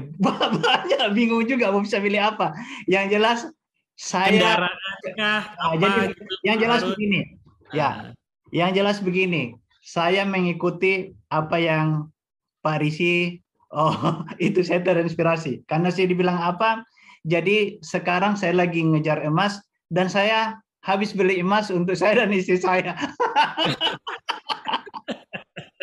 banyak 0.59 1.01
bingung 1.15 1.45
juga 1.47 1.71
mau 1.71 1.83
bisa 1.83 1.99
beli 2.03 2.19
apa. 2.19 2.51
Yang 2.89 3.05
jelas 3.13 3.39
saya, 3.93 4.73
kah? 5.15 5.53
Ah, 5.61 5.77
Apa 5.77 5.77
jadi 5.77 6.11
gitu, 6.11 6.33
yang 6.43 6.57
jelas 6.57 6.81
Harun? 6.81 6.91
begini, 6.97 7.19
ya, 7.71 7.89
Ah, 7.89 7.97
yang 8.49 8.71
jelas 8.73 8.97
begini. 8.99 9.53
Saya 9.83 10.23
mengikuti 10.23 11.11
apa 11.27 11.59
yang 11.59 12.07
Pak 12.63 12.79
Risi, 12.81 13.43
oh 13.69 13.93
itu 14.41 14.63
saya 14.65 14.81
terinspirasi. 14.81 15.67
Karena 15.69 15.93
saya 15.93 16.09
dibilang 16.09 16.39
apa, 16.39 16.81
jadi 17.23 17.79
sekarang 17.85 18.35
saya 18.35 18.55
lagi 18.55 18.81
ngejar 18.83 19.23
emas 19.23 19.61
dan 19.93 20.09
saya 20.09 20.62
habis 20.83 21.15
beli 21.15 21.39
emas 21.39 21.71
untuk 21.71 21.95
saya 21.95 22.23
dan 22.23 22.35
istri 22.35 22.59
saya. 22.59 22.93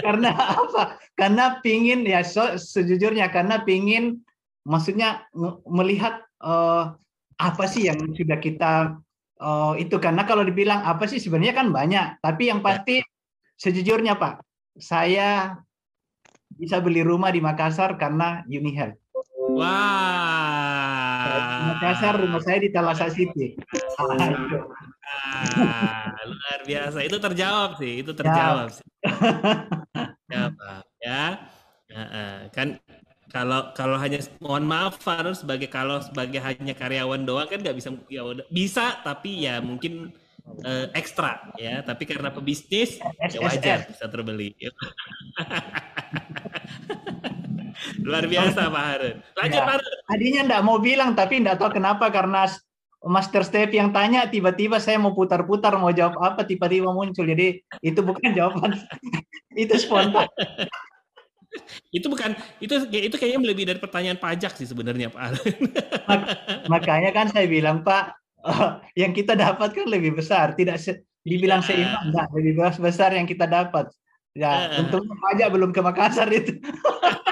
karena 0.05 0.33
apa? 0.33 1.01
Karena 1.17 1.61
pingin 1.65 2.05
ya 2.05 2.21
so- 2.21 2.57
sejujurnya 2.57 3.33
karena 3.33 3.65
pingin 3.65 4.21
maksudnya 4.69 5.25
melihat 5.65 6.21
eh, 6.45 6.85
apa 7.41 7.65
sih 7.65 7.89
yang 7.89 8.01
sudah 8.13 8.39
kita 8.41 9.01
eh, 9.41 9.73
itu 9.81 9.97
karena 9.97 10.29
kalau 10.29 10.45
dibilang 10.45 10.85
apa 10.85 11.09
sih 11.09 11.21
sebenarnya 11.21 11.57
kan 11.57 11.69
banyak 11.73 12.21
tapi 12.21 12.53
yang 12.53 12.61
pasti 12.61 13.01
sejujurnya 13.57 14.21
Pak 14.21 14.45
saya 14.81 15.57
bisa 16.57 16.81
beli 16.81 17.01
rumah 17.01 17.33
di 17.33 17.41
Makassar 17.41 17.97
karena 17.97 18.45
Unihealth. 18.49 18.97
Wah. 19.57 20.60
Makassar 21.81 22.21
rumah 22.21 22.45
saya 22.45 22.61
di 22.61 22.69
Talasa 22.69 23.09
City. 23.09 23.57
Ah, 23.97 24.13
luar 26.29 26.61
biasa. 26.69 27.01
Itu 27.01 27.17
terjawab 27.17 27.81
sih, 27.81 28.05
itu 28.05 28.13
terjawab 28.13 28.69
sih. 28.69 28.85
Ya, 30.29 30.53
Pak. 30.53 30.85
Ya. 31.01 31.41
Kan 32.53 32.77
kalau 33.33 33.73
kalau 33.73 33.97
hanya 33.97 34.21
mohon 34.45 34.69
maaf 34.69 35.01
harus 35.09 35.41
sebagai 35.41 35.73
kalau 35.73 36.05
sebagai 36.05 36.45
hanya 36.45 36.77
karyawan 36.77 37.25
doang 37.25 37.49
kan 37.49 37.63
nggak 37.63 37.79
bisa 37.79 37.95
ya 38.11 38.27
udah 38.27 38.43
bisa 38.51 38.99
tapi 39.07 39.47
ya 39.47 39.63
mungkin 39.63 40.11
eh, 40.67 40.91
ekstra 40.99 41.55
ya 41.55 41.79
tapi 41.87 42.11
karena 42.11 42.35
pebisnis 42.35 42.99
ya 42.99 43.39
wajar 43.39 43.87
bisa 43.87 44.11
terbeli 44.11 44.51
luar 48.01 48.25
biasa 48.25 48.61
Pak 48.67 48.85
Harun. 48.85 49.17
Lanjut 49.35 49.57
Ya. 49.57 49.65
Pak 49.65 49.75
Harun. 49.75 49.93
Tadinya 50.07 50.41
enggak 50.45 50.63
mau 50.63 50.79
bilang 50.79 51.11
tapi 51.13 51.35
enggak 51.39 51.57
tahu 51.57 51.71
kenapa 51.73 52.09
karena 52.09 52.45
Master 53.01 53.41
Step 53.41 53.71
yang 53.71 53.91
tanya 53.91 54.27
tiba-tiba 54.27 54.77
saya 54.77 54.97
mau 54.97 55.11
putar-putar 55.11 55.73
mau 55.75 55.89
jawab 55.89 56.21
apa 56.21 56.45
tiba-tiba 56.45 56.91
muncul. 56.91 57.25
Jadi 57.25 57.57
itu 57.81 58.01
bukan 58.01 58.31
jawaban. 58.37 58.77
Itu 59.53 59.75
spontan. 59.77 60.29
Itu 61.91 62.07
bukan 62.07 62.39
itu 62.63 62.79
itu 62.87 63.17
kayaknya 63.19 63.43
lebih 63.43 63.67
dari 63.67 63.83
pertanyaan 63.83 64.15
pajak 64.15 64.55
sih 64.55 64.63
sebenarnya 64.65 65.11
Pak 65.11 65.19
Harun. 65.19 65.55
Makanya 66.71 67.11
kan 67.11 67.27
saya 67.27 67.51
bilang 67.51 67.83
Pak 67.83 68.15
eh, 68.47 68.71
yang 68.95 69.11
kita 69.11 69.35
dapat 69.35 69.75
kan 69.75 69.91
lebih 69.91 70.15
besar. 70.15 70.55
Tidak 70.55 70.79
se- 70.79 71.03
dibilang 71.21 71.59
Iya. 71.61 71.67
seimbang 71.67 72.05
enggak 72.07 72.27
lebih 72.33 72.53
bes- 72.55 72.79
besar 72.79 73.11
yang 73.13 73.27
kita 73.27 73.51
dapat. 73.51 73.91
Ya 74.31 74.71
Eh. 74.71 74.79
untungnya 74.79 75.11
pajak 75.19 75.49
belum 75.51 75.75
ke 75.75 75.83
Makassar 75.83 76.31
itu 76.31 76.55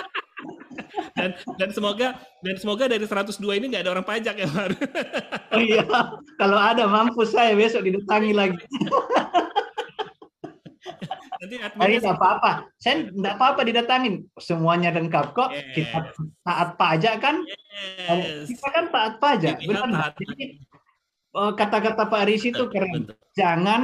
dan 1.19 1.31
dan 1.59 1.71
semoga 1.75 2.09
dan 2.47 2.55
semoga 2.55 2.85
dari 2.87 3.03
102 3.03 3.43
ini 3.59 3.67
nggak 3.75 3.83
ada 3.83 3.93
orang 3.99 4.07
pajak 4.07 4.39
ya 4.39 4.47
Pak 4.47 4.67
oh 5.59 5.61
iya 5.61 5.83
kalau 6.39 6.59
ada 6.59 6.87
mampus 6.87 7.35
saya 7.35 7.59
besok 7.59 7.83
didatangi 7.83 8.31
lagi 8.31 8.55
nanti 11.39 11.57
Tapi 11.57 11.65
adminnya 11.65 11.99
nggak 12.03 12.19
apa-apa. 12.19 12.53
Saya 12.83 12.95
nggak 13.15 13.35
apa-apa 13.39 13.61
didatangin. 13.65 14.15
Semuanya 14.37 14.91
lengkap 14.93 15.27
kok. 15.33 15.51
Yes. 15.55 15.65
Kita 15.75 15.99
taat 16.43 16.69
pajak 16.75 17.15
kan? 17.23 17.37
yes. 17.47 18.51
Kita 18.51 18.67
kan 18.75 18.85
taat 18.91 19.15
pajak. 19.23 19.57
Benar 19.63 20.13
Jadi 20.19 20.59
eh, 21.39 21.53
kata-kata 21.55 22.11
Pak 22.11 22.21
Aris 22.27 22.43
itu 22.45 22.65
keren. 22.69 23.07
betul. 23.07 23.17
Jangan 23.39 23.81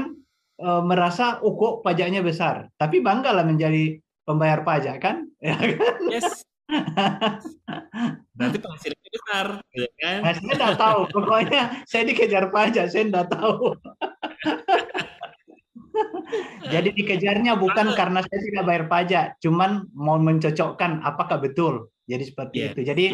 eh, 0.61 0.83
merasa 0.83 1.38
oh 1.41 1.55
kok 1.55 1.87
pajaknya 1.87 2.21
besar. 2.21 2.69
Tapi 2.76 3.00
banggalah 3.00 3.47
menjadi 3.47 3.99
pembayar 4.26 4.67
pajak 4.67 4.99
kan? 5.00 5.17
Ya 5.45 5.57
kan? 5.57 6.00
Yes. 6.11 6.43
Berarti 8.37 8.59
penghasilannya 8.59 9.11
besar, 9.14 9.47
gitu 9.71 9.88
kan? 10.02 10.19
Nah, 10.23 10.33
saya 10.35 10.54
nggak 10.59 10.76
tahu. 10.78 11.00
Pokoknya 11.14 11.62
saya 11.87 12.02
dikejar 12.07 12.50
pajak. 12.50 12.90
Saya 12.90 13.04
nggak 13.09 13.28
tahu. 13.31 13.75
Jadi 16.75 16.88
dikejarnya 16.90 17.54
bukan 17.54 17.95
karena 17.95 18.19
saya 18.26 18.40
tidak 18.43 18.64
bayar 18.66 18.85
pajak, 18.90 19.25
cuman 19.38 19.87
mau 19.95 20.19
mencocokkan 20.19 21.07
apakah 21.07 21.38
betul 21.38 21.87
Jadi 22.04 22.25
seperti 22.26 22.57
Iya. 22.61 22.69
itu. 22.75 22.81
Jadi 22.85 23.07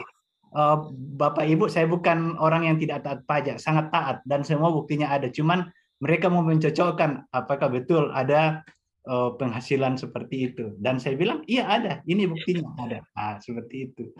eh, 0.51 0.77
Bapak 1.21 1.47
Ibu, 1.47 1.71
saya 1.71 1.87
bukan 1.87 2.41
orang 2.41 2.67
yang 2.67 2.77
tidak 2.81 3.07
taat 3.07 3.21
pajak, 3.29 3.63
sangat 3.63 3.93
taat 3.95 4.19
dan 4.27 4.43
semua 4.43 4.73
buktinya 4.75 5.13
ada. 5.13 5.31
Cuman 5.31 5.69
mereka 6.01 6.27
mau 6.33 6.43
mencocokkan 6.43 7.29
apakah 7.31 7.69
betul 7.71 8.09
ada 8.11 8.65
eh, 9.03 9.31
penghasilan 9.35 9.95
seperti 9.95 10.49
itu. 10.49 10.77
Dan 10.77 10.97
saya 10.97 11.15
bilang, 11.15 11.41
iya 11.45 11.65
ada, 11.65 12.01
ini 12.05 12.25
buktinya 12.25 12.69
ada. 12.79 12.99
Ah, 13.17 13.37
seperti 13.39 13.89
itu. 13.89 14.11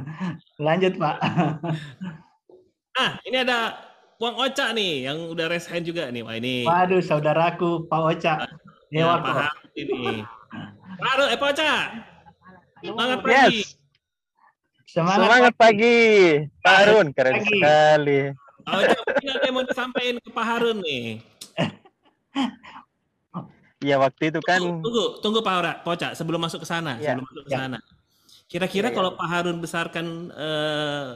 Lanjut 0.66 0.94
Pak. 0.96 1.16
Ah, 2.94 3.18
ini 3.26 3.34
ada 3.36 3.74
Wang 4.16 4.38
Oca 4.38 4.70
nih 4.70 5.10
yang 5.10 5.26
udah 5.26 5.50
resign 5.50 5.82
juga 5.82 6.06
nih. 6.08 6.22
Wah 6.22 6.38
ini 6.38 6.62
Waduh, 6.62 7.02
saudaraku 7.02 7.90
Pak 7.90 8.02
Oca. 8.06 8.34
ya, 8.88 9.02
Dewa 9.02 9.18
Pak 9.18 9.26
kok. 9.26 9.34
Harun 9.42 9.66
ini. 9.74 10.06
Pak 10.94 11.08
Harun, 11.10 11.28
eh 11.28 11.34
Pak 11.34 11.48
Oca. 11.50 11.72
Semangat 12.78 13.18
pagi. 13.18 13.58
Yes, 13.58 13.74
Semangat, 14.86 15.26
semangat 15.26 15.52
Pak. 15.52 15.62
pagi, 15.66 15.98
Pak 16.62 16.74
Harun, 16.78 17.06
keren 17.10 17.34
Pagi. 17.34 17.50
sekali. 17.50 18.20
Pak 18.62 18.74
Oca, 18.78 18.96
mungkin 19.02 19.28
ada 19.28 19.42
yang 19.42 19.54
mau 19.58 19.64
disampaikan 19.66 20.16
ke 20.16 20.30
Pak 20.30 20.46
Harun 20.46 20.78
nih. 20.78 21.04
Ya 23.84 24.00
waktu 24.00 24.32
itu 24.32 24.40
kan, 24.40 24.56
Tunggu, 24.80 25.20
tunggu 25.20 25.44
Pak 25.44 25.54
Ora, 25.60 25.72
Pak 25.84 25.92
Oca, 25.92 26.08
sebelum 26.16 26.40
masuk 26.40 26.64
ke 26.64 26.68
sana, 26.68 26.96
Ya, 26.96 27.12
sebelum 27.12 27.28
masuk 27.28 27.42
ke 27.44 27.52
ya. 27.52 27.58
sana. 27.60 27.78
Kira-kira 28.48 28.88
Ya, 28.88 28.92
ya. 28.92 28.96
kalau 28.96 29.10
Pak 29.12 29.28
Harun 29.28 29.58
besarkan 29.60 30.06
eh, 30.32 31.08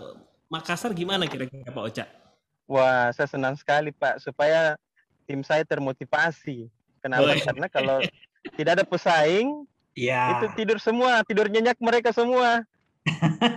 Makassar 0.48 0.92
gimana 0.92 1.25
kira-kira 1.25 1.68
Pak 1.68 1.84
Oca? 1.84 2.04
wah 2.68 3.08
saya 3.16 3.25
senang 3.25 3.56
sekali 3.56 3.88
Pak, 3.96 4.20
supaya 4.20 4.76
tim 5.25 5.40
saya 5.40 5.64
termotivasi. 5.64 6.68
Kenapa? 7.00 7.32
Woi. 7.32 7.40
Karena 7.40 7.66
kalau 7.72 7.96
tidak 8.52 8.72
ada 8.76 8.84
pesaing, 8.84 9.64
Ya. 9.96 10.37
itu 10.37 10.52
tidur 10.52 10.76
semua, 10.76 11.25
tidur 11.25 11.48
nyenyak 11.48 11.80
mereka 11.80 12.12
semua. 12.12 12.60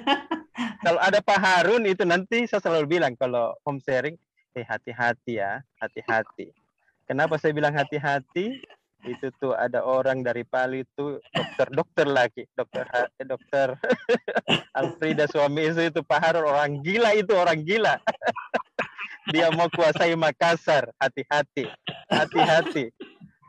kalau 0.86 1.00
ada 1.04 1.20
Pak 1.20 1.40
Harun 1.40 1.84
itu 1.84 2.08
nanti 2.08 2.48
saya 2.48 2.64
selalu 2.64 2.88
bilang 3.00 3.14
kalau 3.20 3.52
home 3.68 3.84
sharing, 3.84 4.16
eh 4.56 4.64
hati-hati 4.64 5.44
ya, 5.44 5.60
hati-hati. 5.78 6.56
Kenapa 7.04 7.36
saya 7.36 7.52
bilang 7.52 7.76
hati-hati? 7.76 8.64
Itu 9.02 9.34
tuh 9.42 9.54
ada 9.58 9.82
orang 9.82 10.22
dari 10.22 10.46
Palu 10.46 10.86
itu 10.86 11.18
dokter 11.34 11.68
dokter 11.74 12.08
lagi, 12.08 12.44
dokter 12.54 12.86
eh, 12.94 13.26
dokter 13.26 13.74
Alfrida 14.78 15.26
suami 15.26 15.66
istri 15.70 15.90
itu 15.90 16.06
Pak 16.06 16.20
Harun 16.22 16.46
orang 16.46 16.82
gila 16.86 17.14
itu 17.18 17.34
orang 17.34 17.66
gila. 17.66 17.98
Dia 19.34 19.54
mau 19.54 19.70
kuasai 19.70 20.18
Makassar, 20.18 20.90
hati-hati, 20.98 21.70
hati-hati. 22.10 22.90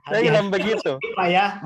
Saya 0.02 0.21
bilang 0.26 0.50
begitu 0.50 0.99
Pak 1.14 1.28
ya. 1.30 1.62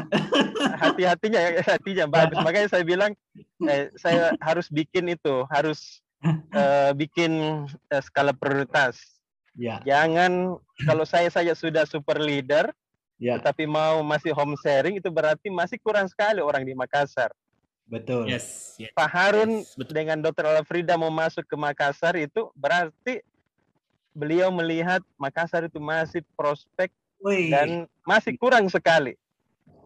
hati-hatinya 0.77 1.41
ya 1.41 1.51
hatinya 1.65 2.05
bagus 2.05 2.37
makanya 2.45 2.69
saya 2.69 2.85
bilang 2.85 3.17
eh, 3.65 3.89
saya 3.97 4.37
harus 4.45 4.69
bikin 4.69 5.09
itu 5.09 5.49
harus 5.49 6.05
eh, 6.53 6.93
bikin 6.93 7.65
eh, 7.89 8.03
skala 8.05 8.37
prioritas 8.37 9.17
Ya, 9.57 9.81
jangan 9.89 10.61
kalau 10.85 11.09
saya 11.09 11.33
saja 11.33 11.57
sudah 11.57 11.89
super 11.89 12.21
leader 12.21 12.69
ya, 13.17 13.41
tetapi 13.41 13.65
mau 13.69 14.01
masih 14.05 14.33
home 14.33 14.57
sharing 14.61 15.01
itu 15.01 15.09
berarti 15.09 15.49
masih 15.49 15.77
kurang 15.81 16.07
sekali 16.09 16.41
orang 16.41 16.65
di 16.65 16.73
Makassar 16.73 17.33
betul. 17.87 18.27
Yes, 18.27 18.75
yes. 18.83 18.91
Pak 18.93 19.09
Harun 19.11 19.63
Yes, 19.63 19.79
betul. 19.79 19.95
dengan 19.95 20.19
Dr. 20.19 20.47
Alfrida 20.47 20.99
mau 20.99 21.13
masuk 21.13 21.47
ke 21.47 21.55
Makassar 21.55 22.19
itu 22.19 22.51
berarti 22.59 23.23
beliau 24.17 24.51
melihat 24.51 25.05
Makassar 25.17 25.71
itu 25.71 25.79
masih 25.79 26.25
prospek 26.35 26.91
Wih, 27.23 27.49
dan 27.53 27.87
masih 28.03 28.35
kurang 28.37 28.67
sekali 28.67 29.15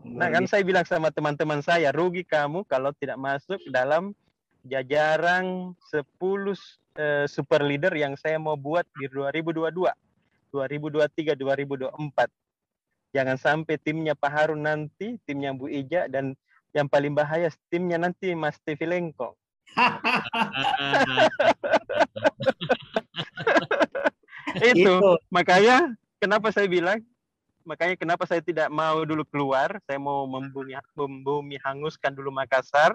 Nah 0.05 0.33
kan 0.33 0.45
saya 0.49 0.65
bilang 0.65 0.87
sama 0.89 1.13
teman-teman 1.13 1.61
saya, 1.61 1.93
rugi 1.93 2.25
kamu 2.25 2.65
kalau 2.65 2.93
tidak 2.97 3.21
masuk 3.21 3.61
dalam 3.69 4.17
jajaran 4.65 5.77
10 5.93 6.01
eh, 6.97 7.27
super 7.29 7.61
leader 7.61 7.93
yang 7.93 8.17
saya 8.17 8.41
mau 8.41 8.57
buat 8.57 8.89
di 8.97 9.09
2022, 9.13 9.93
2023, 10.53 11.37
2024. 11.37 12.33
Jangan 13.11 13.37
sampai 13.39 13.75
timnya 13.83 14.15
Pak 14.15 14.31
Harun 14.31 14.63
nanti, 14.63 15.19
timnya 15.27 15.51
Bu 15.51 15.67
Ija, 15.67 16.07
dan 16.07 16.39
yang 16.71 16.87
paling 16.87 17.11
bahaya 17.11 17.51
timnya 17.67 17.99
nanti 17.99 18.31
Mas 18.39 18.55
Tevi 18.63 18.87
Lengkong. 18.87 19.35
Itu, 24.51 24.99
Itu. 24.99 25.11
makanya 25.31 25.95
kenapa 26.19 26.51
saya 26.51 26.67
bilang, 26.67 26.99
makanya 27.63 27.95
kenapa 27.95 28.27
saya 28.27 28.43
tidak 28.43 28.67
mau 28.71 29.03
dulu 29.07 29.23
keluar, 29.27 29.79
saya 29.87 29.99
mau 29.99 30.27
membumi, 30.27 30.75
membumi 30.95 31.57
hanguskan 31.63 32.15
dulu 32.15 32.35
Makassar 32.35 32.95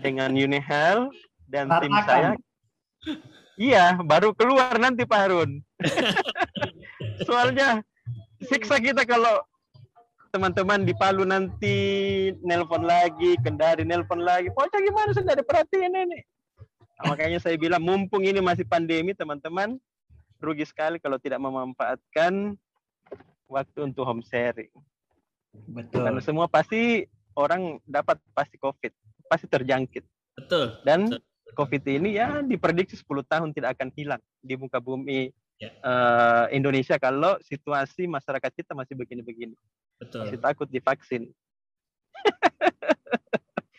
dengan 0.00 0.32
Unihel 0.32 1.12
dan 1.48 1.68
tim 1.80 1.92
saya. 2.04 2.32
Iya, 3.60 4.00
baru 4.00 4.32
keluar 4.32 4.80
nanti 4.80 5.04
Pak 5.04 5.20
Harun. 5.28 5.60
Soalnya 7.28 7.84
siksa 8.46 8.78
kita 8.82 9.06
kalau 9.06 9.42
teman-teman 10.32 10.82
di 10.82 10.96
Palu 10.96 11.28
nanti 11.28 11.76
nelpon 12.40 12.88
lagi, 12.88 13.36
Kendari 13.44 13.84
nelpon 13.84 14.24
lagi. 14.24 14.48
Pokoknya 14.48 14.80
gimana 14.80 15.10
sih 15.12 15.22
ada 15.22 15.44
perhatian 15.44 15.92
ini. 15.92 16.20
Nah, 17.02 17.12
makanya 17.12 17.38
saya 17.42 17.58
bilang 17.60 17.84
mumpung 17.84 18.24
ini 18.24 18.40
masih 18.40 18.64
pandemi 18.64 19.12
teman-teman, 19.12 19.76
rugi 20.40 20.64
sekali 20.64 20.96
kalau 20.96 21.20
tidak 21.20 21.42
memanfaatkan 21.42 22.56
waktu 23.50 23.78
untuk 23.84 24.08
home 24.08 24.24
sharing. 24.24 24.72
Betul. 25.68 26.08
Karena 26.08 26.20
semua 26.24 26.48
pasti 26.48 27.04
orang 27.36 27.76
dapat 27.84 28.16
pasti 28.32 28.56
COVID, 28.56 28.92
pasti 29.28 29.46
terjangkit. 29.46 30.04
betul. 30.32 30.80
Dan 30.80 31.12
Betul. 31.12 31.20
COVID 31.52 31.82
ini 32.00 32.16
ya 32.16 32.40
diprediksi 32.40 32.96
10 32.96 33.04
tahun 33.28 33.48
tidak 33.52 33.76
akan 33.76 33.92
hilang 33.92 34.22
di 34.40 34.56
muka 34.56 34.80
bumi 34.80 35.28
Ya. 35.60 35.70
eh, 35.70 36.44
Indonesia 36.58 36.98
kalau 36.98 37.38
situasi 37.42 38.10
masyarakat 38.10 38.50
kita 38.50 38.72
masih 38.74 38.98
begini-begini. 38.98 39.54
Betul. 40.02 40.26
Masih 40.26 40.38
takut 40.42 40.66
divaksin. 40.66 41.30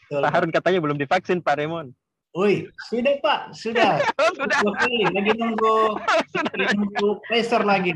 betul. 0.08 0.22
Pak 0.24 0.32
Harun 0.32 0.52
katanya 0.54 0.80
belum 0.80 0.98
divaksin 0.98 1.44
Pak 1.44 1.60
Remon. 1.60 1.92
Wih, 2.34 2.66
sudah 2.90 3.14
Pak, 3.22 3.54
sudah. 3.54 4.02
Oh, 4.22 4.34
sudah. 4.34 4.58
Dua 4.66 4.74
kali. 4.74 5.06
Lagi 5.06 5.32
nunggu, 5.38 5.76
lagi 6.58 6.74
nunggu 6.74 7.10
Pfizer 7.30 7.62
lagi. 7.62 7.94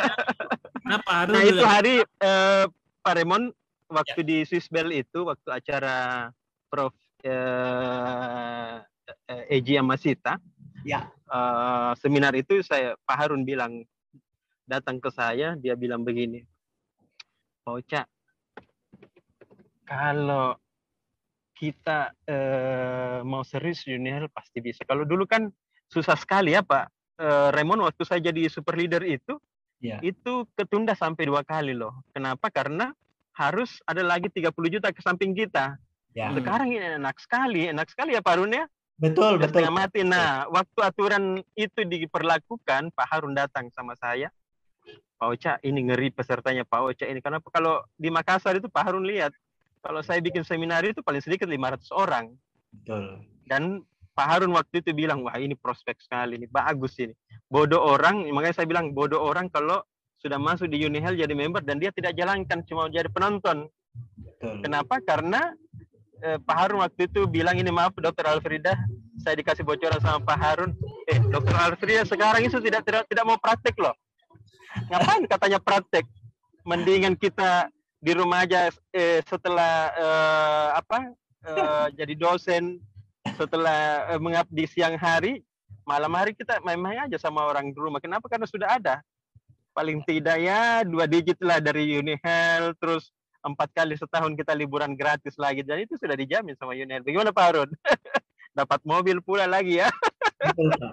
Kenapa 0.84 1.10
Harun 1.12 1.32
Nah 1.36 1.42
itu 1.44 1.64
hari 1.68 1.94
eh, 2.00 2.64
Pak 3.04 3.14
Remon 3.20 3.52
waktu 3.92 4.20
di 4.24 4.36
Swiss 4.48 4.72
Bell 4.72 4.88
itu 4.92 5.28
waktu 5.28 5.48
acara 5.52 6.28
Prof 6.72 6.96
eh, 7.20 8.80
eh, 9.28 9.56
Eji 9.58 9.76
Amasita 9.76 10.40
Ya. 10.88 11.12
eh, 11.28 11.92
seminar 12.00 12.32
itu 12.32 12.64
saya 12.64 12.96
Pak 13.04 13.16
Harun 13.20 13.44
bilang 13.44 13.84
datang 14.64 14.96
ke 14.96 15.12
saya 15.12 15.52
dia 15.54 15.76
bilang 15.76 16.00
begini 16.00 16.48
Pak 17.62 17.72
Oca 17.76 18.02
kalau 19.84 20.56
kita 21.52 22.14
eh, 22.24 23.18
mau 23.20 23.42
serius 23.42 23.82
Junior 23.82 24.30
pasti 24.30 24.62
bisa 24.62 24.86
kalau 24.86 25.02
dulu 25.02 25.26
kan 25.26 25.50
susah 25.88 26.16
sekali 26.16 26.56
ya 26.56 26.64
Pak 26.64 26.88
Eh, 27.18 27.50
Raymond 27.50 27.82
waktu 27.82 28.06
saya 28.06 28.22
jadi 28.22 28.46
super 28.46 28.78
leader 28.78 29.02
itu 29.02 29.42
Ya. 29.82 29.98
itu 30.02 30.46
ketunda 30.54 30.94
sampai 30.94 31.26
dua 31.26 31.42
kali 31.42 31.74
loh 31.74 31.90
kenapa 32.14 32.46
karena 32.46 32.94
harus 33.34 33.82
ada 33.86 34.02
lagi 34.02 34.30
30 34.30 34.54
juta 34.70 34.94
ke 34.94 35.02
samping 35.02 35.34
kita 35.34 35.74
Ya. 36.14 36.30
sekarang 36.30 36.70
ini 36.70 36.94
enak 36.94 37.18
sekali 37.18 37.74
enak 37.74 37.90
sekali 37.90 38.14
ya 38.14 38.22
Pak 38.22 38.38
Harun 38.38 38.54
ya 38.54 38.70
Betul, 38.98 39.38
betul. 39.38 39.62
setengah 39.62 39.72
mati. 39.72 40.02
Nah, 40.02 40.50
waktu 40.50 40.78
aturan 40.82 41.38
itu 41.54 41.80
diperlakukan, 41.86 42.90
Pak 42.90 43.06
Harun 43.06 43.34
datang 43.38 43.70
sama 43.70 43.94
saya. 43.94 44.26
Pak 45.18 45.28
Oca, 45.34 45.52
ini 45.62 45.86
ngeri 45.86 46.10
pesertanya 46.10 46.66
Pak 46.66 46.82
Oca 46.82 47.04
ini. 47.06 47.22
Karena 47.22 47.38
kalau 47.50 47.82
di 47.94 48.10
Makassar 48.10 48.58
itu 48.58 48.66
Pak 48.66 48.82
Harun 48.90 49.06
lihat, 49.06 49.30
kalau 49.82 50.02
saya 50.02 50.18
bikin 50.18 50.42
seminar 50.42 50.82
itu 50.82 50.98
paling 51.02 51.22
sedikit 51.22 51.46
500 51.46 51.94
orang. 51.94 52.34
Betul. 52.74 53.22
Dan 53.46 53.86
Pak 54.18 54.26
Harun 54.26 54.50
waktu 54.50 54.82
itu 54.82 54.90
bilang, 54.90 55.22
wah 55.22 55.38
ini 55.38 55.54
prospek 55.54 56.02
sekali, 56.02 56.34
ini 56.34 56.50
bagus 56.50 56.98
ini. 56.98 57.14
Bodoh 57.46 57.78
orang, 57.78 58.26
makanya 58.34 58.62
saya 58.62 58.66
bilang 58.66 58.90
bodoh 58.90 59.22
orang 59.22 59.46
kalau 59.46 59.78
sudah 60.18 60.42
masuk 60.42 60.66
di 60.66 60.82
Unihel 60.82 61.14
jadi 61.14 61.30
member 61.30 61.62
dan 61.62 61.78
dia 61.78 61.94
tidak 61.94 62.18
jalankan, 62.18 62.66
cuma 62.66 62.90
jadi 62.90 63.06
penonton. 63.14 63.70
Betul. 64.18 64.66
Kenapa? 64.66 64.98
Karena 65.06 65.54
eh, 66.22 66.38
Pak 66.42 66.56
Harun 66.56 66.82
waktu 66.82 67.06
itu 67.10 67.26
bilang 67.26 67.56
ini 67.58 67.70
maaf 67.70 67.94
Dokter 67.96 68.26
Alfrida, 68.26 68.74
saya 69.22 69.34
dikasih 69.38 69.66
bocoran 69.66 69.98
sama 70.00 70.22
Pak 70.22 70.38
Harun. 70.38 70.72
Eh, 71.10 71.18
Dokter 71.28 71.54
Alfrida 71.54 72.02
sekarang 72.06 72.46
itu 72.46 72.58
tidak 72.62 72.86
tidak 72.86 73.04
tidak 73.10 73.24
mau 73.26 73.38
praktek 73.38 73.74
loh. 73.78 73.94
Ngapain 74.88 75.24
katanya 75.26 75.58
praktek? 75.58 76.04
Mendingan 76.62 77.16
kita 77.16 77.72
di 77.98 78.12
rumah 78.14 78.46
aja 78.46 78.70
eh, 78.94 79.20
setelah 79.26 79.90
eh, 79.96 80.68
apa 80.78 80.98
eh, 81.46 81.86
jadi 81.98 82.14
dosen, 82.14 82.78
setelah 83.34 84.12
eh, 84.14 84.20
mengabdi 84.20 84.68
siang 84.70 84.94
hari, 84.94 85.42
malam 85.82 86.12
hari 86.14 86.36
kita 86.36 86.62
main-main 86.62 87.10
aja 87.10 87.18
sama 87.18 87.42
orang 87.48 87.72
di 87.72 87.78
rumah. 87.78 87.98
Kenapa? 87.98 88.28
Karena 88.30 88.46
sudah 88.46 88.78
ada. 88.78 89.02
Paling 89.74 90.02
tidak 90.06 90.42
ya 90.42 90.82
dua 90.82 91.06
digit 91.06 91.38
lah 91.38 91.62
dari 91.62 91.98
Unihel, 91.98 92.74
terus 92.82 93.14
empat 93.48 93.72
kali 93.72 93.96
setahun 93.96 94.36
kita 94.36 94.52
liburan 94.52 94.92
gratis 94.94 95.34
lagi 95.40 95.64
dan 95.64 95.82
itu 95.82 95.96
sudah 95.96 96.14
dijamin 96.14 96.54
sama 96.56 96.76
Unihel. 96.76 97.02
Bagaimana 97.02 97.32
Pak 97.32 97.44
Harun? 97.44 97.70
dapat 98.58 98.80
mobil 98.82 99.22
pula 99.22 99.46
lagi 99.46 99.78
ya. 99.78 99.88
Betul, 100.42 100.74
Pak. 100.74 100.92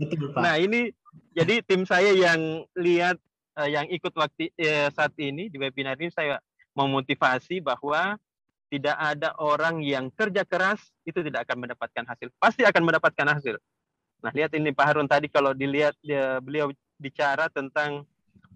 Betul, 0.00 0.26
Pak. 0.32 0.40
Nah 0.40 0.54
ini 0.56 0.88
jadi 1.36 1.60
tim 1.60 1.84
saya 1.84 2.16
yang 2.16 2.64
lihat 2.72 3.20
eh, 3.60 3.68
yang 3.68 3.86
ikut 3.92 4.12
waktu 4.16 4.48
eh, 4.56 4.88
saat 4.92 5.12
ini 5.20 5.52
di 5.52 5.60
webinar 5.60 6.00
ini 6.00 6.08
saya 6.08 6.40
memotivasi 6.76 7.60
bahwa 7.60 8.16
tidak 8.66 8.96
ada 8.98 9.30
orang 9.38 9.78
yang 9.84 10.10
kerja 10.10 10.42
keras 10.42 10.82
itu 11.06 11.22
tidak 11.22 11.46
akan 11.46 11.68
mendapatkan 11.68 12.04
hasil. 12.04 12.28
Pasti 12.40 12.66
akan 12.66 12.82
mendapatkan 12.82 13.26
hasil. 13.38 13.56
Nah 14.24 14.32
lihat 14.34 14.50
ini 14.58 14.74
Pak 14.74 14.86
Harun 14.90 15.06
tadi 15.06 15.30
kalau 15.30 15.54
dilihat 15.54 15.94
dia, 16.02 16.42
beliau 16.42 16.72
bicara 16.98 17.46
tentang 17.52 18.08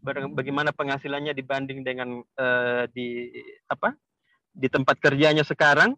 bagaimana 0.04 0.72
penghasilannya 0.72 1.36
dibanding 1.36 1.84
dengan 1.84 2.24
eh, 2.36 2.84
di 2.92 3.30
apa 3.68 3.94
di 4.50 4.66
tempat 4.66 4.98
kerjanya 4.98 5.46
sekarang 5.46 5.94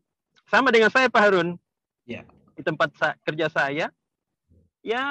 sama 0.46 0.68
dengan 0.68 0.92
saya 0.92 1.08
Pak 1.08 1.22
Harun. 1.22 1.56
Ya. 2.04 2.26
Di 2.52 2.60
tempat 2.60 2.92
sa- 2.98 3.16
kerja 3.24 3.48
saya 3.48 3.88
ya 4.82 5.02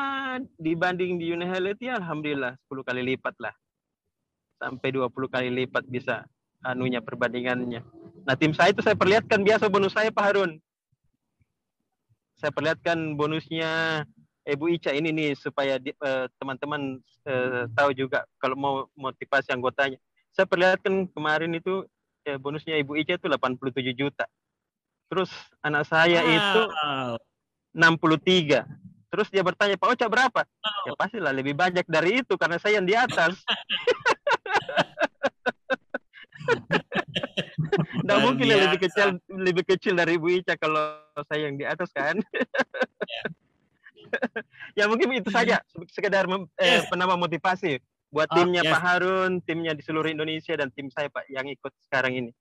dibanding 0.60 1.16
di 1.16 1.32
Unihighlight 1.32 1.80
ya 1.80 1.98
alhamdulillah 1.98 2.60
10 2.68 2.88
kali 2.88 3.02
lipat 3.16 3.36
lah. 3.40 3.56
Sampai 4.62 4.94
20 4.94 5.10
kali 5.10 5.50
lipat 5.50 5.90
bisa 5.90 6.28
anunya 6.62 7.02
perbandingannya. 7.02 7.82
Nah, 8.22 8.36
tim 8.38 8.54
saya 8.54 8.70
itu 8.70 8.86
saya 8.86 8.94
perlihatkan 8.94 9.42
biasa 9.42 9.66
bonus 9.66 9.98
saya 9.98 10.14
Pak 10.14 10.22
Harun. 10.22 10.62
Saya 12.38 12.54
perlihatkan 12.54 13.18
bonusnya 13.18 14.06
Ibu 14.42 14.74
Ica 14.74 14.90
ini 14.90 15.14
nih 15.14 15.38
supaya 15.38 15.78
eh, 15.78 16.26
teman-teman 16.42 16.98
eh, 17.30 17.70
tahu 17.78 17.94
juga 17.94 18.26
kalau 18.42 18.58
mau 18.58 18.74
motivasi 18.98 19.54
anggotanya. 19.54 20.02
Saya 20.34 20.50
perlihatkan 20.50 21.12
kemarin 21.14 21.54
itu 21.54 21.86
eh, 22.26 22.42
bonusnya 22.42 22.78
Ibu 22.82 22.98
Ica 22.98 23.22
itu 23.22 23.28
87 23.30 23.94
juta. 23.94 24.26
Terus 25.12 25.30
anak 25.62 25.86
saya 25.86 26.24
itu 26.24 26.62
Wow. 26.72 27.20
63. 27.76 28.68
Terus 29.12 29.28
dia 29.28 29.44
bertanya, 29.44 29.76
Pak 29.76 29.92
Oca 29.92 30.08
berapa? 30.08 30.42
Ya 30.88 30.96
pastilah 30.96 31.36
lebih 31.36 31.52
banyak 31.52 31.84
dari 31.84 32.24
itu 32.24 32.40
karena 32.40 32.56
saya 32.60 32.80
yang 32.80 32.88
di 32.88 32.96
atas. 32.96 33.36
Nggak 38.02 38.18
Luar 38.18 38.26
mungkin 38.28 38.46
lah 38.50 38.58
lebih 38.68 38.80
kecil 38.88 39.08
lebih 39.30 39.64
kecil 39.68 39.94
dari 39.96 40.16
Ibu 40.16 40.28
Ica 40.42 40.56
kalau 40.56 41.00
saya 41.28 41.48
yang 41.52 41.60
di 41.60 41.66
atas 41.68 41.92
kan. 41.92 42.18
ya 44.80 44.86
mungkin 44.86 45.12
itu 45.14 45.30
saja 45.30 45.60
sekedar 45.90 46.26
mem- 46.26 46.50
eh, 46.56 46.84
penambah 46.88 47.18
motivasi 47.18 47.80
buat 48.12 48.28
Ah, 48.28 48.44
timnya 48.44 48.62
yes. 48.62 48.72
Pak 48.72 48.82
Harun, 48.82 49.32
timnya 49.42 49.72
di 49.72 49.82
seluruh 49.82 50.08
Indonesia 50.08 50.52
dan 50.54 50.68
tim 50.70 50.92
saya 50.92 51.08
Pak 51.08 51.32
yang 51.32 51.48
ikut 51.48 51.72
sekarang 51.88 52.12
ini. 52.14 52.32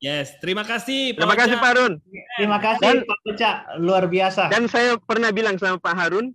Yes, 0.00 0.34
terima 0.40 0.64
kasih. 0.64 1.12
Terima 1.14 1.36
Pak 1.36 1.38
kasih 1.38 1.54
Oca. 1.54 1.62
Pak 1.62 1.70
Harun. 1.70 1.92
Terima 2.34 2.58
kasih 2.58 2.82
Dan- 2.82 3.04
Pak 3.04 3.18
Uca, 3.22 3.50
luar 3.78 4.04
biasa. 4.08 4.42
Dan 4.48 4.64
saya 4.66 4.98
pernah 4.98 5.30
bilang 5.30 5.54
sama 5.54 5.76
Pak 5.76 5.94
Harun, 5.94 6.34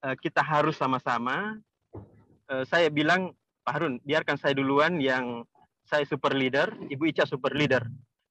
eh, 0.00 0.16
kita 0.16 0.40
harus 0.40 0.74
sama-sama. 0.74 1.58
Eh, 2.48 2.64
saya 2.64 2.88
bilang, 2.88 3.36
Pak 3.60 3.72
Harun, 3.76 4.00
biarkan 4.00 4.40
saya 4.40 4.56
duluan 4.56 4.96
yang 4.96 5.44
saya 5.84 6.08
super 6.08 6.32
leader, 6.32 6.72
Ibu 6.88 7.12
Ica 7.12 7.28
super 7.28 7.52
leader. 7.52 7.84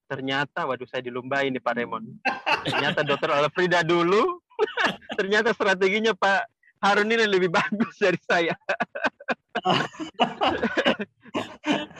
Ternyata, 0.04 0.66
waduh 0.66 0.84
saya 0.84 1.00
dilumbai 1.00 1.48
nih 1.48 1.62
Pak 1.62 1.72
Raymond. 1.72 2.04
Ternyata 2.66 3.00
Dr. 3.00 3.30
Alfrida 3.32 3.80
dulu, 3.80 4.41
ternyata 5.18 5.52
strateginya 5.52 6.14
Pak 6.14 6.46
Harun 6.82 7.10
ini 7.10 7.26
lebih 7.26 7.50
bagus 7.52 7.94
dari 8.00 8.18
saya. 8.26 8.54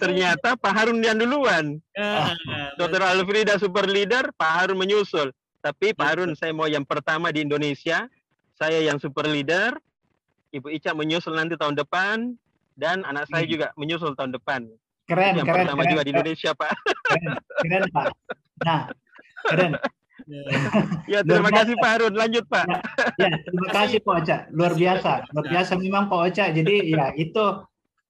ternyata 0.03 0.59
Pak 0.59 0.73
Harun 0.75 0.99
yang 0.99 1.19
duluan. 1.19 1.79
Ah, 1.95 2.35
Dr. 2.77 3.03
Alfrida 3.03 3.55
super 3.63 3.87
leader, 3.87 4.35
Pak 4.35 4.51
Harun 4.51 4.79
menyusul. 4.79 5.31
Tapi 5.63 5.95
Pak 5.95 6.07
Harun 6.07 6.35
saya 6.35 6.51
mau 6.51 6.67
yang 6.67 6.83
pertama 6.83 7.31
di 7.31 7.47
Indonesia, 7.47 8.11
saya 8.59 8.83
yang 8.83 8.99
super 8.99 9.31
leader, 9.31 9.79
Ibu 10.51 10.69
Ica 10.75 10.91
menyusul 10.93 11.39
nanti 11.39 11.55
tahun 11.55 11.79
depan, 11.79 12.35
dan 12.75 13.07
anak 13.07 13.31
saya 13.31 13.47
Hmm. 13.47 13.53
juga 13.53 13.67
menyusul 13.79 14.19
tahun 14.19 14.35
depan. 14.35 14.67
Keren, 15.07 15.33
yang 15.39 15.47
keren, 15.47 15.67
pertama 15.67 15.83
keren, 15.83 15.93
juga 15.95 16.03
di 16.03 16.11
keren, 16.11 16.19
Indonesia, 16.19 16.51
Pak. 16.55 16.73
keren, 17.63 17.83
Pak. 17.91 18.07
Nah, 18.67 18.83
keren. 19.47 19.73
Ya, 21.09 21.25
terima 21.25 21.49
Luar 21.51 21.57
kasih 21.65 21.75
Pak 21.81 21.91
Harun. 21.91 22.15
Lanjut, 22.15 22.45
Pak. 22.47 22.65
Ya, 23.19 23.33
terima 23.43 23.69
kasih 23.73 23.99
Pak 24.05 24.15
Oca. 24.23 24.37
Luar 24.53 24.73
biasa, 24.77 25.13
luar 25.33 25.47
biasa 25.49 25.73
memang 25.81 26.05
Pak 26.07 26.21
Oca. 26.31 26.45
Jadi 26.53 26.75
ya 26.93 27.11
itu 27.17 27.45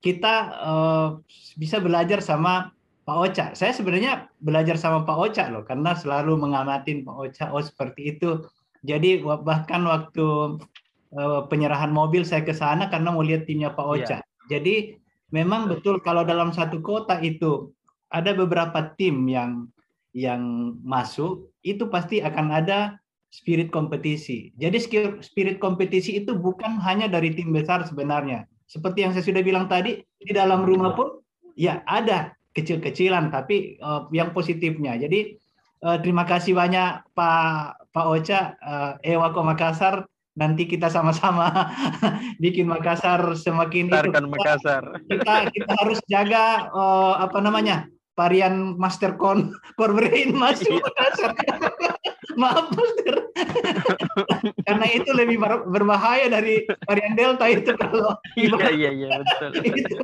kita 0.03 0.35
eh, 0.61 1.09
bisa 1.57 1.79
belajar 1.79 2.19
sama 2.21 2.75
Pak 3.07 3.17
Oca. 3.17 3.45
Saya 3.55 3.73
sebenarnya 3.73 4.29
belajar 4.43 4.77
sama 4.77 5.07
Pak 5.07 5.19
Oca 5.19 5.45
loh, 5.49 5.63
karena 5.63 5.95
selalu 5.95 6.37
mengamatin 6.37 7.07
Pak 7.07 7.17
Oca. 7.17 7.45
Oh 7.55 7.63
seperti 7.63 8.19
itu. 8.19 8.45
Jadi 8.83 9.23
bahkan 9.23 9.87
waktu 9.87 10.59
eh, 11.15 11.41
penyerahan 11.49 11.95
mobil 11.95 12.27
saya 12.27 12.43
ke 12.43 12.53
sana 12.53 12.91
karena 12.91 13.15
mau 13.15 13.23
lihat 13.23 13.47
timnya 13.47 13.73
Pak 13.73 13.87
Oca. 13.87 14.19
Jadi 14.51 14.99
memang 15.33 15.71
betul 15.71 16.03
kalau 16.03 16.27
dalam 16.27 16.53
satu 16.53 16.83
kota 16.85 17.23
itu 17.23 17.73
ada 18.13 18.37
beberapa 18.37 18.93
tim 19.01 19.25
yang 19.25 19.73
yang 20.13 20.75
masuk 20.85 21.53
itu 21.65 21.89
pasti 21.89 22.21
akan 22.21 22.53
ada 22.53 23.01
spirit 23.33 23.73
kompetisi. 23.73 24.53
Jadi 24.61 24.77
spirit 25.25 25.57
kompetisi 25.57 26.21
itu 26.21 26.37
bukan 26.37 26.77
hanya 26.85 27.09
dari 27.09 27.33
tim 27.33 27.51
besar 27.51 27.81
sebenarnya. 27.89 28.45
Seperti 28.69 29.09
yang 29.09 29.13
saya 29.17 29.25
sudah 29.25 29.41
bilang 29.41 29.67
tadi, 29.73 30.05
di 30.21 30.33
dalam 30.37 30.69
rumah 30.69 30.93
pun 30.93 31.25
ya 31.57 31.81
ada 31.89 32.37
kecil-kecilan, 32.53 33.33
tapi 33.33 33.81
eh, 33.81 34.03
yang 34.13 34.37
positifnya. 34.37 35.01
Jadi 35.01 35.41
eh, 35.81 35.99
terima 36.05 36.29
kasih 36.29 36.53
banyak 36.53 37.09
Pak 37.17 37.89
Pak 37.93 38.07
Oca, 38.07 38.41
eh, 38.57 39.17
Ewako 39.17 39.41
Makassar. 39.49 40.05
Nanti 40.33 40.65
kita 40.65 40.89
sama-sama 40.89 41.53
bikin 42.45 42.69
Makassar 42.69 43.37
semakin 43.37 43.89
itu. 43.89 43.97
Tarkan 43.97 44.29
Makassar. 44.29 44.85
Kita 45.09 45.49
kita 45.53 45.73
harus 45.81 46.01
jaga 46.05 46.69
eh, 46.69 47.15
apa 47.17 47.41
namanya 47.41 47.89
varian 48.13 48.77
Mastercon 48.77 49.51
Core 49.79 49.95
Brain 49.97 50.37
masuk 50.37 50.81
Iya. 50.81 51.29
Maaf 52.41 52.73
Master. 52.73 53.29
Karena 54.69 54.87
itu 54.89 55.11
lebih 55.13 55.37
ber- 55.37 55.69
berbahaya 55.69 56.33
dari 56.33 56.65
varian 56.89 57.13
Delta 57.13 57.45
itu 57.45 57.77
kalau 57.77 58.17
Iya, 58.33 58.69
iya, 58.73 58.91
iya, 58.91 59.09
betul. 59.21 59.51
itu. 59.61 59.97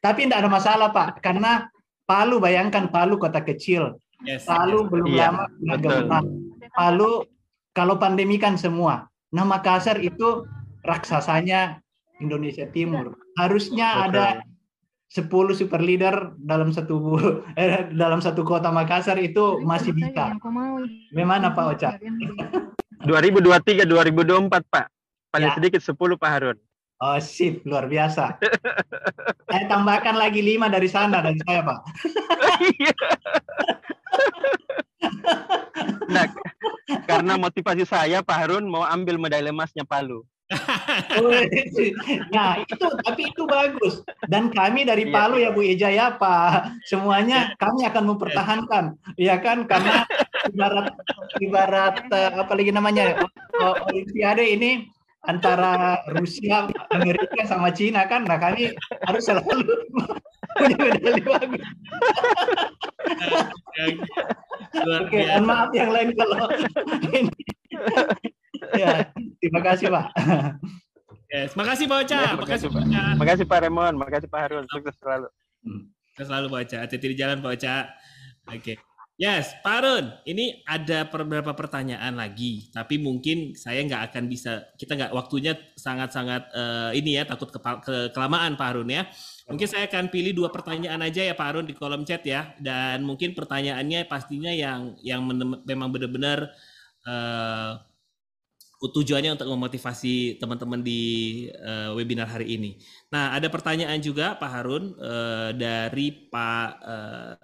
Tapi 0.00 0.28
tidak 0.28 0.44
ada 0.44 0.50
masalah 0.52 0.88
Pak, 0.92 1.24
karena 1.24 1.72
Palu 2.04 2.36
bayangkan 2.36 2.90
Palu 2.90 3.16
kota 3.16 3.40
kecil, 3.40 3.96
Yes. 4.20 4.44
Palu 4.44 4.84
belum 4.92 5.08
Iya, 5.08 5.32
lama 5.32 5.44
kena 5.48 5.74
betul. 5.78 5.88
gempa. 6.04 6.18
Palu 6.76 7.10
kalau 7.72 7.94
pandemi 7.96 8.36
kan 8.36 8.60
semua. 8.60 9.08
Nah 9.32 9.46
Makassar 9.48 9.96
itu 10.04 10.44
raksasanya 10.84 11.80
Indonesia 12.20 12.68
Timur. 12.68 13.16
Harusnya 13.40 14.04
ada 14.04 14.44
10 15.10 15.26
super 15.58 15.82
leader 15.82 16.38
dalam 16.38 16.70
satu 16.70 17.18
eh, 17.58 17.90
dalam 17.90 18.22
satu 18.22 18.46
kota 18.46 18.70
Makassar 18.70 19.18
itu 19.18 19.58
masih 19.66 19.90
bisa. 19.90 20.38
Bagaimana 21.10 21.50
Pak 21.50 21.64
Oca? 21.74 21.90
2023 23.02 23.90
2024, 23.90 24.70
Pak. 24.70 24.86
Paling 25.30 25.50
Ya. 25.50 25.54
sedikit 25.58 25.82
10 25.82 26.14
Pak 26.14 26.30
Harun. 26.30 26.58
Oh 27.00 27.16
sip, 27.18 27.64
luar 27.64 27.88
biasa. 27.88 28.36
Saya 29.50 29.64
tambahkan 29.66 30.14
lagi 30.14 30.44
lima 30.44 30.68
dari 30.68 30.86
sana 30.86 31.18
dari 31.24 31.38
saya 31.42 31.60
Pak. 31.66 31.78
Nah, 36.10 36.26
karena 37.06 37.38
motivasi 37.38 37.86
saya 37.86 38.18
Pak 38.20 38.34
Harun 38.36 38.66
mau 38.66 38.82
ambil 38.82 39.14
medali 39.14 39.48
emasnya 39.48 39.86
Palu. 39.86 40.26
Nah 42.34 42.58
itu 42.66 42.86
tapi 43.06 43.22
itu 43.30 43.42
bagus. 43.46 44.02
Dan 44.26 44.50
kami 44.50 44.82
dari 44.82 45.06
Iya. 45.06 45.14
Palu 45.14 45.36
ya 45.38 45.50
Bu 45.54 45.62
Eja 45.62 45.88
ya 45.90 46.18
Pak. 46.18 46.82
Semuanya 46.86 47.54
kami 47.56 47.86
akan 47.86 48.04
mempertahankan. 48.14 48.84
Ya 49.14 49.38
kan? 49.38 49.64
Karena 49.70 50.02
ibarat 50.50 50.90
ibarat 51.38 51.94
eh, 52.10 52.30
apa 52.34 52.52
lagi 52.58 52.70
namanya 52.74 53.22
Olimpiade 53.86 54.44
ini 54.44 54.90
antara 55.28 56.00
Rusia 56.16 56.66
Amerika 56.90 57.46
sama 57.46 57.70
Cina 57.70 58.06
kan? 58.10 58.26
Nah 58.26 58.38
kami 58.40 58.74
harus 59.06 59.22
selalu 59.22 59.62
punya 60.58 60.76
medali 60.76 61.22
bagus. 61.22 61.62
Oke 64.70 65.18
biasa. 65.26 65.42
maaf 65.42 65.70
yang 65.74 65.90
lain 65.90 66.14
kalau 66.14 66.46
ini 67.10 67.30
ya 68.78 69.08
terima 69.40 69.60
kasih 69.64 69.86
Pak 69.90 70.06
Yes. 71.30 71.54
Makasih 71.54 71.86
Pak 71.86 71.98
Oca. 72.10 72.18
Ya, 72.18 72.34
Makasih 72.34 72.42
makasih, 72.42 72.68
Pak 72.74 72.82
Oca. 72.82 73.02
Makasih 73.14 73.46
Pak 73.46 73.58
Remon, 73.62 73.94
makasih 73.94 74.26
Pak 74.26 74.40
Harun, 74.42 74.66
sukses 74.66 74.98
selalu. 74.98 75.30
Kita 76.10 76.26
selalu 76.26 76.46
Pak 76.50 76.60
Oca. 76.66 76.76
Hati-hati 76.82 77.06
di 77.06 77.16
jalan 77.16 77.38
Pak 77.38 77.50
Oca. 77.54 77.74
Oke. 78.50 78.74
Yes, 79.20 79.52
Pak 79.60 79.84
Arun, 79.84 80.16
ini 80.24 80.64
ada 80.64 81.04
beberapa 81.04 81.52
pertanyaan 81.52 82.16
lagi, 82.16 82.72
tapi 82.72 82.96
mungkin 82.96 83.52
saya 83.52 83.84
nggak 83.84 84.08
akan 84.08 84.32
bisa, 84.32 84.64
kita 84.80 84.96
nggak 84.96 85.12
waktunya 85.12 85.52
sangat-sangat 85.76 86.48
eh, 86.56 86.90
ini 86.96 87.20
ya, 87.20 87.28
takut 87.28 87.52
kepa- 87.52 87.84
ke, 87.84 88.16
kelamaan 88.16 88.56
Pak 88.56 88.68
Arun 88.72 88.88
ya. 88.88 89.04
Mungkin 89.44 89.68
saya 89.68 89.92
akan 89.92 90.08
pilih 90.08 90.32
dua 90.32 90.48
pertanyaan 90.48 91.04
aja 91.04 91.20
ya 91.20 91.36
Pak 91.36 91.46
Arun 91.52 91.68
di 91.68 91.76
kolom 91.76 92.00
chat 92.08 92.24
ya, 92.24 92.56
dan 92.64 93.04
mungkin 93.04 93.36
pertanyaannya 93.36 94.08
pastinya 94.08 94.48
yang 94.56 94.96
yang 95.04 95.20
memang 95.68 95.92
benar-benar 95.92 96.56
uh, 97.04 97.76
tujuannya 98.80 99.36
untuk 99.36 99.52
memotivasi 99.52 100.40
teman-teman 100.40 100.80
di 100.80 101.00
uh, 101.52 101.92
webinar 101.92 102.32
hari 102.32 102.56
ini. 102.56 102.80
Nah, 103.12 103.36
ada 103.36 103.52
pertanyaan 103.52 104.00
juga 104.00 104.40
Pak 104.40 104.50
Harun 104.50 104.96
uh, 104.96 105.52
dari 105.52 106.08
Pak 106.32 106.68
uh, 106.80 107.36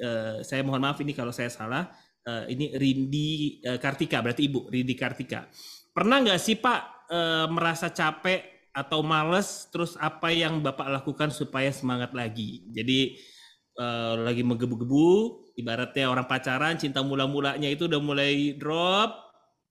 uh, 0.00 0.36
saya 0.40 0.64
mohon 0.64 0.80
maaf 0.80 0.96
ini 1.04 1.12
kalau 1.12 1.36
saya 1.36 1.52
salah. 1.52 1.92
Uh, 2.24 2.48
ini 2.48 2.72
Rindi 2.72 3.60
uh, 3.68 3.76
Kartika, 3.76 4.24
berarti 4.24 4.48
Ibu 4.48 4.72
Rindi 4.72 4.96
Kartika. 4.96 5.44
Pernah 5.92 6.24
nggak 6.24 6.40
sih 6.40 6.56
Pak 6.56 6.80
uh, 7.12 7.46
merasa 7.52 7.92
capek 7.92 8.72
atau 8.72 9.04
males? 9.04 9.68
Terus 9.68 10.00
apa 10.00 10.32
yang 10.32 10.64
Bapak 10.64 10.88
lakukan 10.88 11.28
supaya 11.28 11.68
semangat 11.68 12.16
lagi? 12.16 12.64
Jadi 12.72 13.20
uh, 13.76 14.16
lagi 14.24 14.40
menggebu-gebu, 14.40 15.08
ibaratnya 15.60 16.08
orang 16.08 16.24
pacaran, 16.24 16.80
cinta 16.80 17.04
mula-mulanya 17.04 17.68
itu 17.68 17.84
udah 17.84 18.00
mulai 18.00 18.56
drop, 18.56 19.23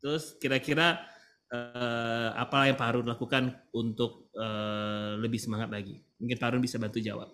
Terus 0.04 0.36
kira-kira 0.36 1.00
uh, 1.48 2.36
apa 2.36 2.68
yang 2.68 2.76
Pak 2.76 2.88
Harun 2.92 3.08
lakukan 3.08 3.56
untuk 3.72 4.28
uh, 4.36 5.16
lebih 5.16 5.40
semangat 5.40 5.72
lagi? 5.72 6.04
Mungkin 6.20 6.36
Pak 6.36 6.48
Harun 6.52 6.64
bisa 6.64 6.76
bantu 6.76 7.00
jawab. 7.00 7.32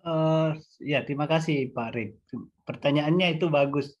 Uh, 0.00 0.56
ya, 0.80 1.04
terima 1.04 1.28
kasih 1.28 1.68
Pak 1.76 1.92
Rik. 1.92 2.16
Pertanyaannya 2.64 3.36
itu 3.36 3.52
bagus. 3.52 3.92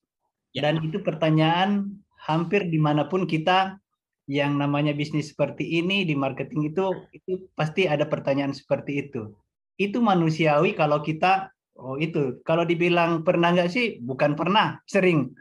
Ya. 0.56 0.64
Dan 0.64 0.88
itu 0.88 1.04
pertanyaan 1.04 2.00
hampir 2.16 2.64
di 2.72 2.80
mana 2.80 3.12
pun 3.12 3.28
kita 3.28 3.76
yang 4.24 4.56
namanya 4.56 4.96
bisnis 4.96 5.36
seperti 5.36 5.78
ini 5.78 6.02
di 6.02 6.16
marketing 6.16 6.74
itu 6.74 6.90
itu 7.14 7.46
pasti 7.54 7.84
ada 7.84 8.08
pertanyaan 8.08 8.56
seperti 8.56 9.04
itu. 9.04 9.36
Itu 9.76 10.00
manusiawi 10.00 10.72
kalau 10.72 11.04
kita 11.04 11.52
oh 11.76 12.00
itu 12.00 12.40
kalau 12.42 12.64
dibilang 12.64 13.20
pernah 13.20 13.52
nggak 13.52 13.68
sih 13.68 14.00
bukan 14.00 14.32
pernah 14.32 14.80
sering 14.88 15.36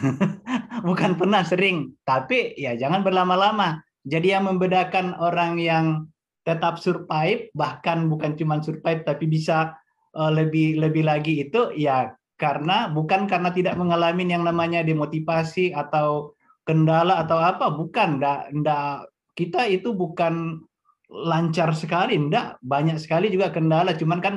bukan 0.88 1.16
pernah 1.18 1.42
sering, 1.46 1.94
tapi 2.04 2.54
ya 2.58 2.76
jangan 2.78 3.02
berlama-lama. 3.02 3.82
Jadi 4.04 4.36
yang 4.36 4.44
membedakan 4.46 5.16
orang 5.16 5.56
yang 5.56 6.06
tetap 6.44 6.76
survive, 6.76 7.48
bahkan 7.56 8.06
bukan 8.12 8.36
cuma 8.36 8.60
survive 8.60 9.00
tapi 9.02 9.24
bisa 9.24 9.72
uh, 10.12 10.28
lebih 10.28 10.76
lebih 10.76 11.08
lagi 11.08 11.40
itu 11.48 11.72
ya 11.72 12.12
karena 12.36 12.92
bukan 12.92 13.24
karena 13.24 13.48
tidak 13.54 13.78
mengalami 13.80 14.28
yang 14.28 14.44
namanya 14.44 14.84
demotivasi 14.84 15.72
atau 15.72 16.36
kendala 16.68 17.24
atau 17.24 17.38
apa, 17.40 17.72
bukan, 17.72 18.20
enggak, 18.20 18.40
enggak 18.52 19.08
kita 19.36 19.68
itu 19.68 19.92
bukan 19.92 20.64
lancar 21.08 21.70
sekali, 21.76 22.16
enggak, 22.18 22.58
banyak 22.64 22.98
sekali 22.98 23.30
juga 23.30 23.52
kendala, 23.52 23.94
cuman 23.94 24.18
kan 24.18 24.34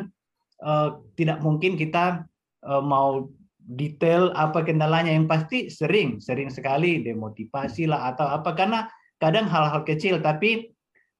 uh, 0.61 1.01
tidak 1.17 1.41
mungkin 1.41 1.79
kita 1.79 2.27
uh, 2.67 2.83
mau 2.83 3.31
detail 3.67 4.31
apa 4.33 4.63
kendalanya. 4.63 5.11
Yang 5.11 5.27
pasti 5.27 5.59
sering 5.67 6.23
sering 6.23 6.47
sekali 6.47 7.03
demotivasi 7.03 7.91
lah 7.91 8.15
atau 8.15 8.23
apa. 8.31 8.55
Karena 8.55 8.87
kadang 9.19 9.51
hal-hal 9.51 9.83
kecil 9.83 10.23
tapi 10.23 10.71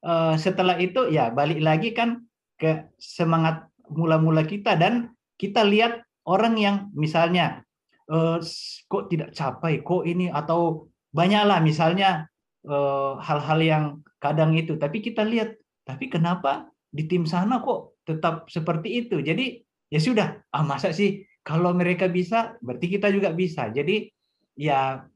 uh, 0.08 0.40
setelah 0.40 0.80
itu 0.80 1.12
ya 1.12 1.30
balik 1.30 1.60
lagi 1.60 1.92
kan 1.92 2.24
ke 2.56 2.88
semangat 2.96 3.68
mula-mula 3.92 4.48
kita. 4.48 4.80
Dan 4.80 5.12
kita 5.36 5.68
lihat 5.68 6.02
orang 6.24 6.56
yang 6.56 6.76
misalnya 6.96 7.68
uh, 8.08 8.40
kok 8.88 9.12
tidak 9.12 9.36
capai 9.36 9.84
kok 9.84 10.08
ini 10.08 10.32
atau 10.32 10.88
banyaklah 11.12 11.60
misalnya 11.60 12.32
hal 12.68 13.24
hal-hal 13.24 13.60
yang 13.64 13.84
kadang 14.20 14.52
itu. 14.56 14.76
Tapi 14.76 15.00
kita 15.00 15.24
lihat 15.24 15.56
tapi 15.88 16.12
kenapa 16.12 16.68
di 16.92 17.08
tim 17.08 17.24
sana 17.24 17.64
kok 17.64 17.96
tetap 18.04 18.52
seperti 18.52 19.08
itu? 19.08 19.24
Jadi 19.24 19.64
ya 19.88 20.00
sudah 20.04 20.44
ah 20.52 20.64
masa 20.68 20.92
sih 20.92 21.24
kalau 21.48 21.72
mereka 21.72 22.12
bisa, 22.12 22.60
berarti 22.60 23.00
kita 23.00 23.08
juga 23.08 23.32
bisa. 23.32 23.72
Jadi 23.72 24.12
ya 24.60 25.08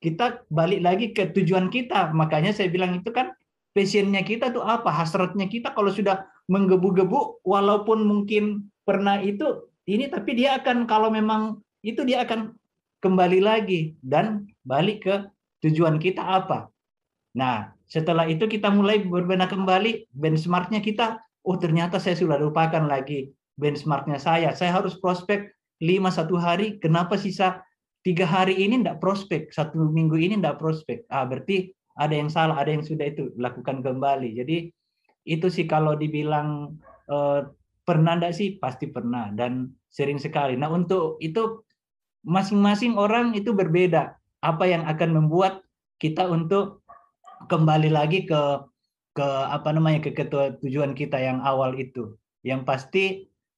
kita 0.00 0.48
balik 0.48 0.80
lagi 0.80 1.06
ke 1.12 1.28
tujuan 1.36 1.68
kita. 1.68 2.08
Makanya 2.16 2.56
saya 2.56 2.72
bilang 2.72 2.96
itu 2.96 3.12
kan 3.12 3.36
passionnya 3.76 4.24
kita 4.24 4.48
tuh 4.48 4.64
apa, 4.64 4.88
hasratnya 4.88 5.44
kita 5.44 5.76
kalau 5.76 5.92
sudah 5.92 6.24
menggebu-gebu, 6.48 7.44
walaupun 7.44 8.08
mungkin 8.08 8.72
pernah 8.88 9.20
itu 9.20 9.68
ini, 9.84 10.08
tapi 10.08 10.40
dia 10.40 10.56
akan 10.56 10.88
kalau 10.88 11.12
memang 11.12 11.60
itu 11.84 12.00
dia 12.08 12.24
akan 12.24 12.56
kembali 13.04 13.44
lagi 13.44 13.92
dan 14.00 14.48
balik 14.64 15.04
ke 15.04 15.14
tujuan 15.60 16.00
kita 16.00 16.24
apa. 16.24 16.72
Nah, 17.36 17.76
setelah 17.84 18.24
itu 18.24 18.48
kita 18.48 18.72
mulai 18.72 19.04
berbenah 19.04 19.52
kembali 19.52 20.08
benchmarknya 20.16 20.80
kita, 20.80 21.20
oh 21.44 21.60
ternyata 21.60 22.00
saya 22.00 22.16
sudah 22.16 22.40
lupakan 22.40 22.88
lagi 22.88 23.36
benchmarknya 23.60 24.16
saya. 24.16 24.56
Saya 24.56 24.80
harus 24.80 24.96
prospek 24.96 25.57
lima 25.78 26.10
satu 26.10 26.38
hari, 26.38 26.78
kenapa 26.82 27.14
sisa 27.14 27.62
tiga 28.02 28.26
hari 28.26 28.58
ini 28.58 28.82
tidak 28.82 28.98
prospek, 29.02 29.50
satu 29.54 29.90
minggu 29.90 30.18
ini 30.18 30.34
tidak 30.38 30.58
prospek? 30.58 31.06
Ah 31.10 31.26
berarti 31.26 31.70
ada 31.98 32.14
yang 32.14 32.30
salah, 32.30 32.58
ada 32.58 32.70
yang 32.70 32.82
sudah 32.86 33.10
itu 33.10 33.34
lakukan 33.38 33.82
kembali. 33.82 34.38
Jadi 34.38 34.70
itu 35.26 35.46
sih 35.50 35.66
kalau 35.66 35.98
dibilang 35.98 36.78
eh, 37.10 37.40
pernah 37.82 38.20
enggak 38.20 38.34
sih 38.36 38.56
pasti 38.58 38.90
pernah 38.90 39.30
dan 39.34 39.72
sering 39.90 40.20
sekali. 40.20 40.54
Nah 40.54 40.70
untuk 40.70 41.18
itu 41.18 41.62
masing-masing 42.26 42.94
orang 42.98 43.34
itu 43.34 43.54
berbeda. 43.54 44.14
Apa 44.38 44.70
yang 44.70 44.86
akan 44.86 45.18
membuat 45.18 45.66
kita 45.98 46.30
untuk 46.30 46.86
kembali 47.50 47.90
lagi 47.90 48.22
ke 48.26 48.40
ke 49.18 49.26
apa 49.26 49.74
namanya 49.74 49.98
ke 49.98 50.14
ketua 50.14 50.54
tujuan 50.62 50.94
kita 50.94 51.18
yang 51.18 51.42
awal 51.42 51.74
itu. 51.74 52.14
Yang 52.46 52.60
pasti 52.62 53.04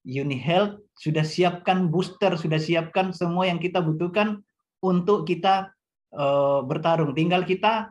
Uni 0.08 0.40
Health 0.40 0.80
sudah 1.00 1.24
siapkan 1.24 1.88
booster, 1.88 2.36
sudah 2.36 2.60
siapkan 2.60 3.16
semua 3.16 3.48
yang 3.48 3.56
kita 3.56 3.80
butuhkan 3.80 4.44
untuk 4.84 5.24
kita 5.24 5.72
uh, 6.12 6.60
bertarung. 6.60 7.16
Tinggal 7.16 7.48
kita 7.48 7.88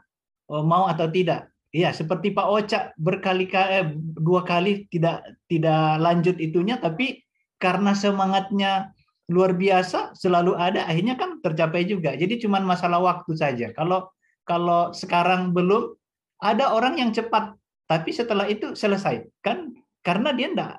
uh, 0.54 0.62
mau 0.62 0.86
atau 0.86 1.10
tidak. 1.10 1.50
Iya, 1.74 1.94
seperti 1.94 2.34
Pak 2.34 2.48
Oca 2.50 2.80
berkali-kali 2.98 3.74
eh, 3.78 3.86
dua 4.18 4.42
kali 4.42 4.90
tidak 4.90 5.22
tidak 5.46 6.02
lanjut 6.02 6.38
itunya, 6.42 6.82
tapi 6.82 7.22
karena 7.62 7.94
semangatnya 7.94 8.94
luar 9.30 9.54
biasa 9.54 10.18
selalu 10.18 10.58
ada, 10.58 10.90
akhirnya 10.90 11.14
kan 11.14 11.38
tercapai 11.46 11.86
juga. 11.86 12.18
Jadi 12.18 12.42
cuma 12.42 12.58
masalah 12.62 12.98
waktu 13.02 13.38
saja. 13.38 13.70
Kalau 13.78 14.10
kalau 14.50 14.90
sekarang 14.98 15.54
belum 15.54 15.94
ada 16.42 16.74
orang 16.74 16.98
yang 16.98 17.14
cepat, 17.14 17.54
tapi 17.86 18.10
setelah 18.14 18.50
itu 18.50 18.74
selesai 18.74 19.30
kan 19.46 19.70
karena 20.02 20.34
dia 20.34 20.50
enggak 20.50 20.74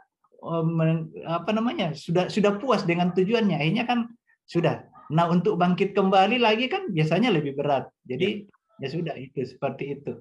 apa 1.29 1.51
namanya 1.53 1.93
sudah 1.93 2.33
sudah 2.33 2.57
puas 2.57 2.85
dengan 2.89 3.13
tujuannya. 3.13 3.61
Akhirnya 3.61 3.85
kan 3.85 4.09
sudah. 4.49 4.83
Nah 5.13 5.27
untuk 5.29 5.59
bangkit 5.61 5.93
kembali 5.93 6.41
lagi 6.41 6.71
kan 6.71 6.89
biasanya 6.91 7.31
lebih 7.31 7.59
berat. 7.59 7.91
Jadi 8.07 8.47
ya, 8.81 8.87
ya 8.87 8.89
sudah 8.89 9.15
itu 9.19 9.41
seperti 9.45 10.01
itu. 10.01 10.13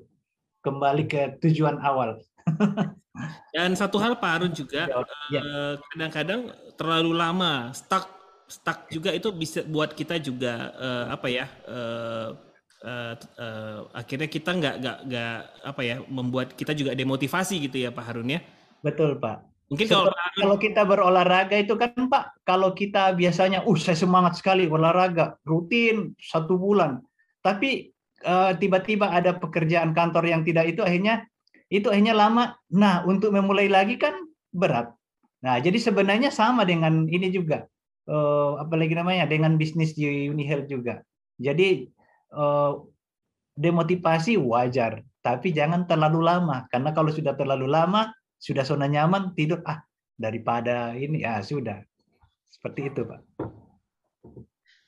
Kembali 0.60 1.08
ke 1.08 1.40
tujuan 1.40 1.80
awal. 1.80 2.20
Dan 3.56 3.76
satu 3.76 4.00
hal 4.00 4.20
Pak 4.20 4.32
Arun 4.32 4.54
juga 4.54 4.88
ya. 5.32 5.42
Eh, 5.44 5.74
kadang-kadang 5.94 6.52
terlalu 6.76 7.12
lama 7.16 7.72
stuck 7.76 8.08
stuck 8.50 8.90
juga 8.90 9.14
itu 9.14 9.30
bisa 9.30 9.62
buat 9.62 9.94
kita 9.94 10.18
juga 10.18 10.74
uh, 10.74 11.06
apa 11.14 11.30
ya 11.30 11.46
uh, 11.70 12.34
uh, 12.82 13.14
uh, 13.14 13.80
akhirnya 13.94 14.26
kita 14.26 14.58
nggak 14.58 14.76
nggak 14.82 14.98
nggak 15.06 15.38
apa 15.70 15.82
ya 15.86 15.96
membuat 16.10 16.58
kita 16.58 16.74
juga 16.74 16.98
demotivasi 16.98 17.70
gitu 17.70 17.78
ya 17.78 17.94
Pak 17.94 18.06
Harun 18.10 18.34
ya. 18.34 18.42
Betul 18.82 19.22
Pak 19.22 19.50
Mungkin 19.70 19.86
kalau 19.86 20.10
kalau 20.34 20.58
kita 20.58 20.82
berolahraga 20.82 21.54
itu 21.62 21.78
kan 21.78 21.94
Pak, 21.94 22.42
kalau 22.42 22.74
kita 22.74 23.14
biasanya, 23.14 23.62
uh 23.70 23.78
saya 23.78 23.94
semangat 23.94 24.42
sekali 24.42 24.66
olahraga 24.66 25.38
rutin 25.46 26.18
satu 26.18 26.58
bulan, 26.58 26.98
tapi 27.46 27.94
tiba 28.20 28.58
tiba-tiba 28.58 29.14
ada 29.14 29.38
pekerjaan 29.38 29.96
kantor 29.96 30.28
yang 30.28 30.42
tidak 30.44 30.74
itu 30.74 30.82
akhirnya 30.84 31.24
itu 31.70 31.88
akhirnya 31.88 32.18
lama. 32.18 32.58
Nah 32.74 33.06
untuk 33.06 33.30
memulai 33.32 33.70
lagi 33.70 33.96
kan 33.96 34.18
berat. 34.50 34.90
Nah 35.46 35.62
jadi 35.62 35.78
sebenarnya 35.78 36.34
sama 36.34 36.66
dengan 36.66 37.06
ini 37.06 37.30
juga, 37.30 37.70
uh, 38.10 38.60
apalagi 38.60 38.98
namanya 38.98 39.30
dengan 39.30 39.54
bisnis 39.56 39.94
di 39.94 40.28
Unihealth 40.28 40.66
juga. 40.66 41.06
Jadi 41.38 41.88
uh, 42.34 42.84
demotivasi 43.54 44.36
wajar, 44.36 45.00
tapi 45.22 45.54
jangan 45.54 45.86
terlalu 45.86 46.26
lama 46.26 46.66
karena 46.74 46.90
kalau 46.92 47.14
sudah 47.14 47.38
terlalu 47.38 47.70
lama 47.70 48.12
sudah 48.40 48.64
zona 48.64 48.88
nyaman 48.88 49.36
tidur. 49.36 49.60
Ah 49.68 49.84
daripada 50.16 50.96
ini. 50.96 51.22
Ah 51.28 51.44
sudah. 51.44 51.84
Seperti 52.50 52.90
itu 52.90 53.06
pak. 53.06 53.22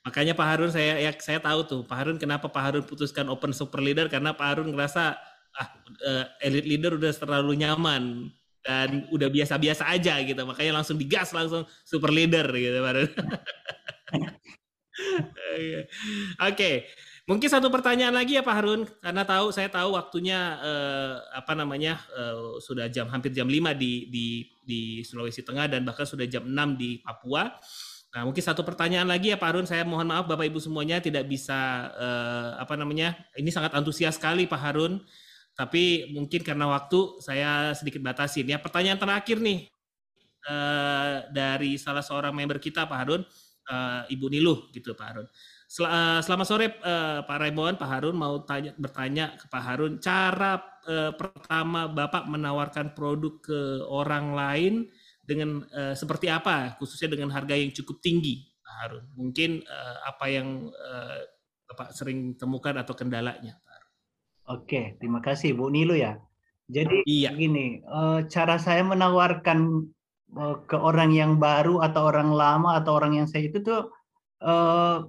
Makanya 0.02 0.34
Pak 0.34 0.46
Harun 0.50 0.70
saya 0.74 0.98
ya 0.98 1.14
saya 1.14 1.38
tahu 1.38 1.62
tuh 1.62 1.80
Pak 1.86 1.94
Harun 1.94 2.18
kenapa 2.18 2.50
Pak 2.50 2.62
Harun 2.62 2.82
putuskan 2.82 3.30
open 3.30 3.54
super 3.54 3.78
leader? 3.78 4.10
Karena 4.10 4.34
Pak 4.34 4.46
Harun 4.50 4.74
ngerasa 4.74 5.14
ah 5.52 5.68
uh, 6.02 6.24
elite 6.42 6.66
leader 6.66 6.98
udah 6.98 7.12
terlalu 7.14 7.62
nyaman 7.62 8.34
dan 8.66 9.06
udah 9.14 9.30
biasa-biasa 9.30 9.86
aja 9.86 10.18
gitu. 10.26 10.42
Makanya 10.42 10.82
langsung 10.82 10.98
digas 10.98 11.30
langsung 11.30 11.62
super 11.86 12.10
leader 12.10 12.50
gitu 12.50 12.82
Pak 12.82 12.90
Harun. 12.90 13.10
Oke, 15.52 15.86
okay. 16.40 16.74
Mungkin 17.22 17.46
satu 17.46 17.70
pertanyaan 17.70 18.18
lagi 18.18 18.34
ya 18.34 18.42
Pak 18.42 18.54
Harun, 18.58 18.82
karena 18.98 19.22
tahu 19.22 19.54
saya 19.54 19.70
tahu 19.70 19.94
waktunya 19.94 20.58
eh, 20.58 21.14
apa 21.38 21.54
namanya 21.54 22.02
eh, 22.18 22.58
sudah 22.58 22.90
jam 22.90 23.06
hampir 23.06 23.30
jam 23.30 23.46
5 23.46 23.78
di 23.78 24.10
di 24.10 24.26
di 24.58 24.80
Sulawesi 25.06 25.46
Tengah 25.46 25.70
dan 25.70 25.86
bahkan 25.86 26.02
sudah 26.02 26.26
jam 26.26 26.42
6 26.42 26.74
di 26.74 26.98
Papua. 26.98 27.46
Nah, 28.12 28.28
mungkin 28.28 28.44
satu 28.44 28.66
pertanyaan 28.66 29.06
lagi 29.06 29.32
ya 29.32 29.38
Pak 29.38 29.48
Harun. 29.54 29.66
Saya 29.70 29.86
mohon 29.86 30.04
maaf 30.04 30.26
Bapak 30.26 30.44
Ibu 30.50 30.58
semuanya 30.58 30.98
tidak 30.98 31.30
bisa 31.30 31.88
eh, 31.94 32.50
apa 32.58 32.74
namanya. 32.74 33.14
Ini 33.38 33.48
sangat 33.54 33.72
antusias 33.78 34.18
sekali 34.18 34.50
Pak 34.50 34.58
Harun. 34.60 35.00
Tapi 35.54 36.10
mungkin 36.10 36.42
karena 36.42 36.68
waktu 36.68 37.22
saya 37.22 37.70
sedikit 37.72 38.02
batasin. 38.02 38.50
Ya, 38.50 38.58
pertanyaan 38.58 38.98
terakhir 38.98 39.38
nih 39.38 39.70
eh, 40.44 41.14
dari 41.32 41.78
salah 41.78 42.02
seorang 42.02 42.34
member 42.34 42.58
kita 42.58 42.84
Pak 42.84 42.98
Harun, 42.98 43.22
eh, 43.70 44.12
Ibu 44.12 44.26
Niluh 44.26 44.68
gitu 44.74 44.92
Pak 44.92 45.06
Harun. 45.06 45.26
Sel 45.72 45.88
eh, 45.88 46.20
selamat 46.20 46.46
sore 46.46 46.66
eh, 46.68 47.20
Pak 47.24 47.38
Raymond, 47.40 47.80
Pak 47.80 47.88
Harun 47.88 48.12
mau 48.12 48.44
tanya 48.44 48.76
bertanya 48.76 49.32
ke 49.40 49.48
Pak 49.48 49.62
Harun, 49.64 49.96
cara 50.04 50.60
eh, 50.84 51.16
pertama 51.16 51.88
Bapak 51.88 52.28
menawarkan 52.28 52.92
produk 52.92 53.40
ke 53.40 53.80
orang 53.88 54.36
lain 54.36 54.92
dengan 55.22 55.62
uh, 55.70 55.94
seperti 55.94 56.26
apa, 56.26 56.74
khususnya 56.82 57.14
dengan 57.14 57.30
harga 57.30 57.54
yang 57.54 57.70
cukup 57.70 58.02
tinggi, 58.02 58.42
Pak 58.58 58.74
Harun. 58.74 59.04
Mungkin 59.14 59.62
uh, 59.62 59.96
apa 60.02 60.26
yang 60.26 60.66
uh, 60.66 61.18
Bapak 61.70 61.94
sering 61.94 62.34
temukan 62.34 62.74
atau 62.74 62.92
kendalanya, 62.92 63.54
Pak 63.62 63.70
Harun. 63.70 63.92
Oke, 64.58 64.80
terima 64.98 65.22
kasih 65.22 65.54
Bu 65.54 65.70
Nilu 65.70 65.94
ya. 65.94 66.18
Jadi 66.66 67.06
Iya. 67.06 67.32
begini, 67.32 67.86
uh, 67.86 68.26
cara 68.26 68.58
saya 68.58 68.82
menawarkan 68.82 69.88
uh, 70.34 70.56
ke 70.66 70.74
orang 70.74 71.14
yang 71.14 71.38
baru 71.38 71.80
atau 71.86 72.02
orang 72.10 72.34
lama 72.34 72.82
atau 72.82 72.98
orang 72.98 73.22
yang 73.22 73.30
saya 73.30 73.46
itu 73.46 73.62
tuh 73.62 73.94
uh, 74.42 75.06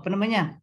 apa 0.00 0.08
namanya? 0.12 0.60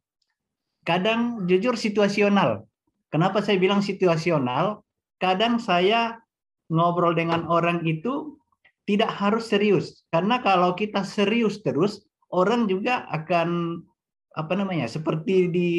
Kadang 0.83 1.47
jujur 1.47 1.79
situasional. 1.79 2.67
Kenapa 3.09 3.39
saya 3.41 3.57
bilang 3.61 3.79
situasional? 3.81 4.83
Kadang 5.21 5.61
saya 5.61 6.19
ngobrol 6.71 7.13
dengan 7.13 7.45
orang 7.47 7.85
itu 7.85 8.35
tidak 8.83 9.11
harus 9.15 9.47
serius 9.47 10.03
karena 10.11 10.43
kalau 10.43 10.75
kita 10.75 11.07
serius 11.07 11.63
terus 11.63 12.03
orang 12.31 12.67
juga 12.67 13.07
akan 13.11 13.79
apa 14.33 14.53
namanya 14.57 14.89
seperti 14.89 15.47
di 15.53 15.71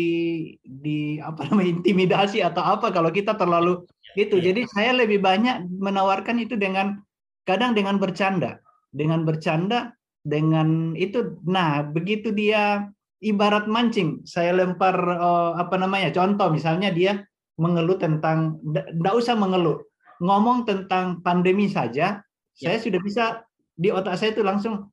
di 0.62 1.19
apa 1.19 1.51
namanya 1.51 1.83
intimidasi 1.83 2.38
atau 2.40 2.62
apa 2.62 2.95
kalau 2.95 3.11
kita 3.11 3.35
terlalu 3.35 3.83
gitu 4.14 4.38
Iya. 4.38 4.55
jadi 4.55 4.61
saya 4.71 4.90
lebih 4.95 5.19
banyak 5.21 5.67
menawarkan 5.75 6.38
itu 6.38 6.55
dengan 6.55 7.03
kadang 7.45 7.75
dengan 7.75 7.99
bercanda 7.99 8.62
dengan 8.95 9.27
bercanda 9.27 9.93
dengan 10.23 10.95
itu 10.95 11.35
nah 11.45 11.83
begitu 11.83 12.31
dia 12.31 12.88
ibarat 13.20 13.70
mancing. 13.70 14.24
Saya 14.27 14.57
lempar 14.57 14.96
eh, 14.96 15.53
apa 15.61 15.77
namanya 15.79 16.11
contoh 16.11 16.50
misalnya 16.50 16.90
dia 16.90 17.22
mengeluh 17.61 17.98
tentang 18.00 18.59
tidak 18.74 19.14
usah 19.14 19.35
mengeluh. 19.38 19.83
Ngomong 20.22 20.66
tentang 20.66 21.20
pandemi 21.22 21.70
saja 21.70 22.22
saya 22.55 22.79
sudah 22.79 23.00
bisa 23.03 23.42
di 23.74 23.90
otak 23.90 24.14
saya 24.14 24.31
itu 24.31 24.46
langsung 24.46 24.88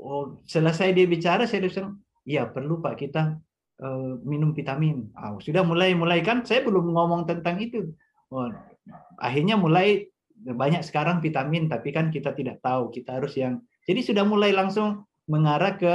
oh 0.00 0.40
selesai 0.48 0.96
dia 0.96 1.04
bicara 1.04 1.44
saya 1.44 1.68
langsung 1.68 2.00
ya 2.24 2.48
perlu 2.48 2.80
pak 2.80 3.00
kita 3.00 3.36
eh, 3.80 4.12
minum 4.24 4.52
vitamin. 4.52 5.08
Ah, 5.16 5.36
sudah 5.40 5.64
mulai 5.64 5.96
mulai 5.96 6.20
kan 6.20 6.44
saya 6.44 6.64
belum 6.64 6.92
ngomong 6.92 7.24
tentang 7.28 7.60
itu. 7.60 7.92
Oh, 8.28 8.44
akhirnya 9.16 9.56
mulai 9.56 10.08
banyak 10.38 10.86
sekarang 10.86 11.18
vitamin 11.18 11.66
tapi 11.66 11.90
kan 11.90 12.14
kita 12.14 12.30
tidak 12.36 12.62
tahu 12.62 12.94
kita 12.94 13.18
harus 13.18 13.34
yang 13.34 13.58
jadi 13.88 14.00
sudah 14.04 14.24
mulai 14.28 14.54
langsung 14.54 15.07
mengarah 15.28 15.76
ke 15.76 15.92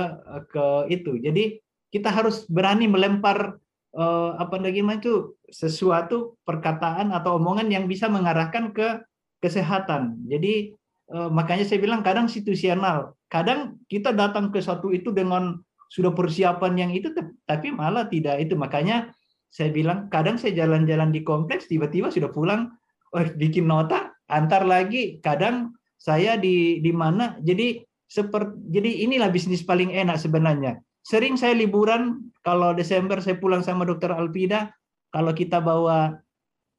ke 0.54 0.66
itu 0.94 1.20
jadi 1.20 1.60
kita 1.90 2.10
harus 2.10 2.46
berani 2.46 2.86
melempar 2.86 3.58
eh, 3.98 4.32
apa 4.38 4.62
lagi 4.62 4.86
itu 4.86 5.36
sesuatu 5.50 6.38
perkataan 6.46 7.12
atau 7.12 7.42
omongan 7.42 7.68
yang 7.74 7.86
bisa 7.90 8.08
mengarahkan 8.08 8.72
ke 8.72 9.04
kesehatan 9.44 10.24
jadi 10.30 10.72
Eh, 11.12 11.30
makanya 11.30 11.68
saya 11.68 11.84
bilang 11.84 12.02
kadang 12.02 12.32
situasional. 12.32 13.14
Kadang 13.28 13.78
kita 13.86 14.16
datang 14.16 14.50
ke 14.50 14.64
satu 14.64 14.90
itu 14.90 15.12
dengan 15.12 15.60
sudah 15.92 16.10
persiapan 16.16 16.74
yang 16.80 16.92
itu, 16.96 17.12
tapi 17.46 17.70
malah 17.70 18.10
tidak 18.10 18.42
itu. 18.42 18.58
Makanya 18.58 19.14
saya 19.54 19.70
bilang 19.70 20.10
kadang 20.10 20.40
saya 20.42 20.58
jalan-jalan 20.58 21.14
di 21.14 21.22
kompleks, 21.22 21.70
tiba-tiba 21.70 22.10
sudah 22.10 22.34
pulang, 22.34 22.74
oh, 23.14 23.26
bikin 23.38 23.70
nota, 23.70 24.16
antar 24.26 24.66
lagi. 24.66 25.20
Kadang 25.20 25.76
saya 26.00 26.40
di 26.40 26.80
di 26.80 26.90
mana. 26.96 27.38
Jadi 27.44 27.84
seperti 28.14 28.54
jadi 28.70 29.10
inilah 29.10 29.34
bisnis 29.34 29.66
paling 29.66 29.90
enak 29.90 30.22
sebenarnya. 30.22 30.78
Sering 31.02 31.34
saya 31.34 31.58
liburan 31.58 32.30
kalau 32.46 32.78
Desember 32.78 33.18
saya 33.18 33.42
pulang 33.42 33.66
sama 33.66 33.90
Dokter 33.90 34.14
Alpida, 34.14 34.70
kalau 35.10 35.34
kita 35.34 35.58
bawa 35.58 36.22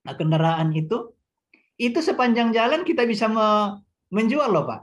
kendaraan 0.06 0.70
itu, 0.78 1.10
itu 1.74 1.98
sepanjang 1.98 2.54
jalan 2.54 2.86
kita 2.86 3.02
bisa 3.02 3.26
me- 3.26 3.82
menjual 4.14 4.46
loh 4.46 4.64
Pak. 4.70 4.80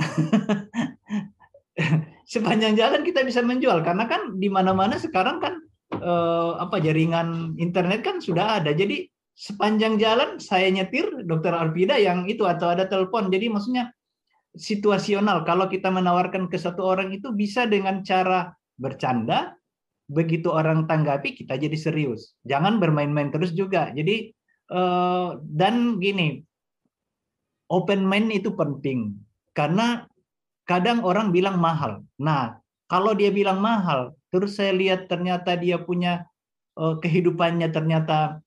Sepanjang 2.32 2.78
jalan 2.78 3.04
kita 3.04 3.20
bisa 3.26 3.44
menjual 3.44 3.84
karena 3.84 4.08
kan 4.08 4.40
di 4.40 4.48
mana-mana 4.48 4.96
sekarang 4.96 5.44
kan 5.44 5.60
eh, 5.92 6.52
apa 6.56 6.80
jaringan 6.80 7.58
internet 7.60 8.00
kan 8.00 8.16
sudah 8.22 8.64
ada. 8.64 8.72
Jadi 8.72 9.04
sepanjang 9.36 10.00
jalan 10.00 10.40
saya 10.40 10.72
nyetir 10.72 11.04
dokter 11.28 11.52
Arpida 11.52 12.00
yang 12.00 12.24
itu 12.24 12.48
atau 12.48 12.72
ada 12.72 12.88
telepon. 12.88 13.28
Jadi 13.28 13.52
maksudnya 13.52 13.92
situasional. 14.56 15.46
Kalau 15.46 15.70
kita 15.70 15.90
menawarkan 15.90 16.50
ke 16.50 16.58
satu 16.58 16.82
orang 16.82 17.14
itu 17.14 17.30
bisa 17.30 17.66
dengan 17.66 18.02
cara 18.02 18.50
bercanda, 18.80 19.54
begitu 20.10 20.50
orang 20.50 20.90
tanggapi 20.90 21.38
kita 21.38 21.54
jadi 21.54 21.76
serius. 21.78 22.34
Jangan 22.42 22.82
bermain-main 22.82 23.30
terus 23.30 23.54
juga. 23.54 23.94
Jadi 23.94 24.34
eh, 24.70 25.28
dan 25.38 26.02
gini, 26.02 26.42
open 27.70 28.02
mind 28.02 28.34
itu 28.34 28.50
penting 28.58 29.14
karena 29.54 30.04
kadang 30.66 31.06
orang 31.06 31.30
bilang 31.30 31.62
mahal. 31.62 32.02
Nah, 32.18 32.58
kalau 32.90 33.14
dia 33.14 33.30
bilang 33.30 33.62
mahal, 33.62 34.18
terus 34.34 34.58
saya 34.58 34.74
lihat 34.74 35.06
ternyata 35.06 35.54
dia 35.54 35.78
punya 35.78 36.26
eh, 36.74 36.94
kehidupannya 36.98 37.70
ternyata 37.70 38.42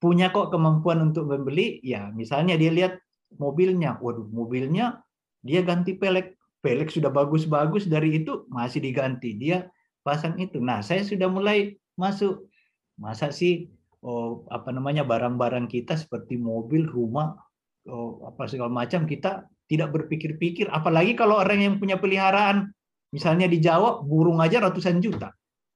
punya 0.00 0.32
kok 0.32 0.52
kemampuan 0.52 1.12
untuk 1.12 1.28
membeli, 1.28 1.80
ya 1.84 2.12
misalnya 2.12 2.56
dia 2.60 2.72
lihat 2.72 3.00
mobilnya, 3.40 3.96
waduh 4.00 4.28
mobilnya 4.28 5.03
dia 5.44 5.60
ganti 5.60 5.92
pelek, 5.92 6.40
pelek 6.64 6.88
sudah 6.88 7.12
bagus-bagus 7.12 7.84
dari 7.84 8.24
itu 8.24 8.48
masih 8.48 8.80
diganti, 8.80 9.36
dia 9.36 9.68
pasang 10.00 10.40
itu. 10.40 10.56
Nah, 10.58 10.80
saya 10.80 11.04
sudah 11.04 11.28
mulai 11.28 11.76
masuk, 12.00 12.48
masa 12.96 13.28
sih 13.28 13.68
oh, 14.00 14.48
apa 14.48 14.72
namanya 14.72 15.04
barang-barang 15.04 15.68
kita 15.68 16.00
seperti 16.00 16.40
mobil, 16.40 16.88
rumah 16.88 17.36
oh, 17.84 18.24
apa 18.24 18.48
segala 18.48 18.72
macam 18.72 19.04
kita 19.04 19.44
tidak 19.68 19.92
berpikir-pikir. 19.92 20.72
Apalagi 20.72 21.12
kalau 21.12 21.40
orang 21.40 21.60
yang 21.60 21.74
punya 21.76 22.00
peliharaan 22.00 22.72
misalnya 23.12 23.44
di 23.44 23.60
Jawa 23.60 24.00
burung 24.00 24.40
aja 24.40 24.64
ratusan 24.64 25.00
juta. 25.04 25.32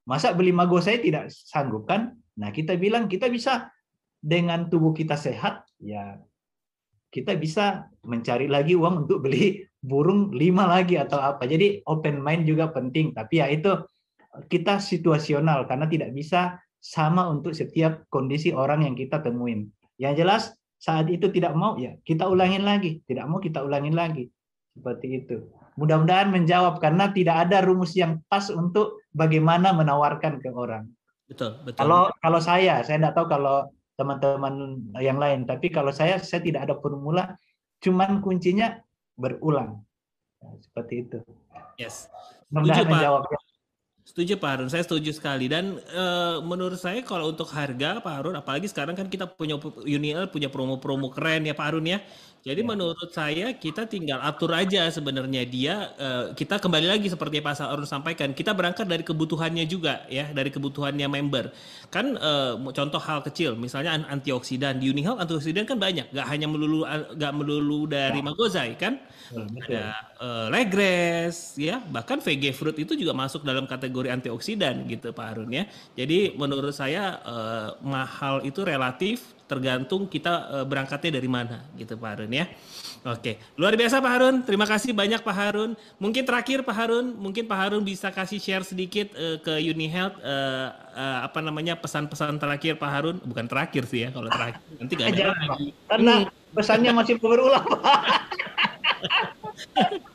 Masa 0.09 0.33
beli 0.33 0.57
mago 0.57 0.81
saya 0.81 1.01
tidak 1.01 1.29
sanggup 1.29 1.85
kan? 1.85 2.17
Nah 2.41 2.49
kita 2.49 2.81
bilang 2.81 3.13
kita 3.13 3.29
bisa 3.29 3.69
dengan 4.19 4.67
tubuh 4.67 4.97
kita 4.97 5.15
sehat 5.15 5.69
ya 5.79 6.17
kita 7.09 7.37
bisa 7.41 7.89
mencari 8.05 8.47
lagi 8.49 8.77
uang 8.77 9.09
untuk 9.09 9.25
beli 9.25 9.65
burung 9.91 10.35
lima 10.35 10.67
lagi 10.67 10.99
atau 10.99 11.19
apa. 11.19 11.47
Jadi 11.47 11.83
open 11.87 12.21
mind 12.21 12.45
juga 12.49 12.69
penting. 12.71 13.15
Tapi 13.15 13.41
ya 13.41 13.47
itu 13.49 13.79
kita 14.51 14.79
situasional 14.79 15.65
karena 15.67 15.89
tidak 15.89 16.11
bisa 16.13 16.59
sama 16.79 17.27
untuk 17.27 17.57
setiap 17.57 18.07
kondisi 18.13 18.55
orang 18.55 18.87
yang 18.87 18.95
kita 18.95 19.19
temuin. 19.23 19.67
Yang 19.99 20.15
jelas 20.23 20.43
saat 20.79 21.11
itu 21.11 21.27
tidak 21.35 21.59
mau 21.59 21.75
ya 21.75 21.95
kita 22.07 22.27
ulangin 22.27 22.63
lagi. 22.63 23.03
Tidak 23.07 23.25
mau 23.27 23.43
kita 23.43 23.65
ulangin 23.65 23.97
lagi. 23.97 24.29
Seperti 24.75 25.25
itu. 25.25 25.37
Mudah-mudahan 25.79 26.35
menjawab 26.35 26.83
karena 26.83 27.11
tidak 27.15 27.47
ada 27.47 27.63
rumus 27.63 27.95
yang 27.95 28.19
pas 28.27 28.51
untuk 28.51 28.99
bagaimana 29.15 29.71
menawarkan 29.71 30.43
ke 30.43 30.51
orang. 30.51 30.91
Betul, 31.29 31.61
betul. 31.63 31.77
kalau 31.77 32.09
kalau 32.25 32.41
saya 32.41 32.81
saya 32.83 32.99
tidak 32.99 33.15
tahu 33.15 33.29
kalau 33.29 33.69
teman-teman 33.99 34.79
yang 35.03 35.19
lain 35.19 35.43
tapi 35.43 35.75
kalau 35.75 35.91
saya 35.91 36.23
saya 36.23 36.39
tidak 36.41 36.71
ada 36.71 36.79
formula 36.79 37.35
cuman 37.83 38.23
kuncinya 38.23 38.79
berulang 39.19 39.83
Nah, 40.39 40.55
seperti 40.63 40.95
itu 41.03 41.19
yes. 41.75 42.07
mudah-mudahan 42.51 42.87
Pak. 42.87 42.93
menjawab 42.95 43.23
Setuju 44.09 44.41
Pak 44.41 44.51
Harun, 44.57 44.73
saya 44.73 44.81
setuju 44.89 45.13
sekali. 45.13 45.53
Dan 45.53 45.77
eh, 45.77 46.37
menurut 46.41 46.81
saya 46.81 47.05
kalau 47.05 47.29
untuk 47.29 47.45
harga 47.53 48.01
Pak 48.01 48.09
Harun, 48.09 48.41
apalagi 48.41 48.65
sekarang 48.65 48.97
kan 48.97 49.05
kita 49.05 49.29
punya 49.29 49.61
Uniel 49.85 50.25
punya 50.33 50.49
promo-promo 50.49 51.13
keren 51.13 51.45
ya 51.45 51.53
Pak 51.53 51.67
Harun 51.69 51.85
ya. 51.85 52.01
Jadi 52.47 52.63
menurut 52.65 53.11
saya 53.13 53.53
kita 53.59 53.85
tinggal 53.91 54.23
atur 54.25 54.55
aja 54.57 54.89
sebenarnya 54.89 55.43
dia. 55.45 55.75
eh, 56.01 56.25
kita 56.39 56.57
kembali 56.63 56.87
lagi 56.89 57.07
seperti 57.13 57.43
Pak 57.45 57.61
Harun 57.61 57.85
sampaikan, 57.85 58.31
kita 58.33 58.55
berangkat 58.57 58.87
dari 58.89 59.03
kebutuhannya 59.05 59.65
juga 59.69 60.07
ya, 60.09 60.31
dari 60.33 60.49
kebutuhannya 60.55 61.07
member. 61.11 61.53
Kan 61.93 62.17
eh, 62.17 62.53
contoh 62.73 63.01
hal 63.03 63.21
kecil, 63.27 63.59
misalnya 63.59 63.91
an- 64.01 64.09
antioksidan. 64.09 64.81
Di 64.81 64.89
Unihealth 64.89 65.21
antioksidan 65.21 65.67
kan 65.69 65.77
banyak, 65.83 66.09
nggak 66.15 66.27
hanya 66.31 66.47
melulu 66.49 66.87
nggak 66.89 67.33
melulu 67.37 67.85
dari 67.91 68.21
Magozai 68.25 68.79
kan? 68.81 68.97
Betul 69.29 69.49
ada 69.69 69.83
eh, 70.23 70.47
legres 70.55 71.59
ya. 71.59 71.83
Bahkan 71.85 72.19
VG 72.25 72.45
fruit 72.55 72.77
itu 72.79 72.93
juga 72.97 73.13
masuk 73.17 73.43
dalam 73.45 73.67
kategori 73.69 74.09
antioksidan 74.15 74.87
gitu 74.89 75.11
Pak 75.13 75.27
Harun 75.35 75.51
ya. 75.53 75.65
Jadi 75.99 76.35
menurut 76.39 76.73
saya 76.75 77.19
eh, 77.23 77.69
mahal 77.85 78.41
itu 78.47 78.61
relatif 78.65 79.35
tergantung 79.49 80.05
kita 80.05 80.61
uh, 80.61 80.67
berangkatnya 80.69 81.17
dari 81.17 81.27
mana 81.27 81.65
gitu 81.75 81.97
Pak 81.97 82.09
Harun 82.13 82.31
ya. 82.31 82.45
Oke, 83.09 83.41
luar 83.57 83.73
biasa 83.73 84.05
Pak 84.05 84.13
Harun. 84.13 84.35
Terima 84.45 84.69
kasih 84.69 84.93
banyak 84.93 85.25
Pak 85.25 85.33
Harun. 85.33 85.73
Mungkin 85.97 86.23
terakhir 86.29 86.61
Pak 86.61 86.77
Harun, 86.77 87.17
mungkin 87.17 87.49
Pak 87.49 87.59
Harun 87.59 87.83
bisa 87.83 88.13
kasih 88.13 88.37
share 88.37 88.67
sedikit 88.67 89.09
uh, 89.17 89.41
ke 89.41 89.57
UniHealth 89.65 90.21
uh, 90.21 90.69
uh, 90.93 91.19
apa 91.25 91.41
namanya 91.41 91.81
pesan-pesan 91.81 92.37
terakhir 92.37 92.77
Pak 92.77 92.91
Harun. 92.93 93.17
Bukan 93.25 93.49
terakhir 93.49 93.89
sih 93.89 94.05
ya, 94.05 94.13
kalau 94.13 94.29
terakhir 94.29 94.61
nanti 94.77 94.93
gak 94.93 95.09
ada 95.17 95.33
lagi. 95.33 95.67
Karena 95.89 96.15
pesannya 96.53 96.93
masih 96.93 97.17
berulang 97.17 97.65
Pak. 97.65 98.01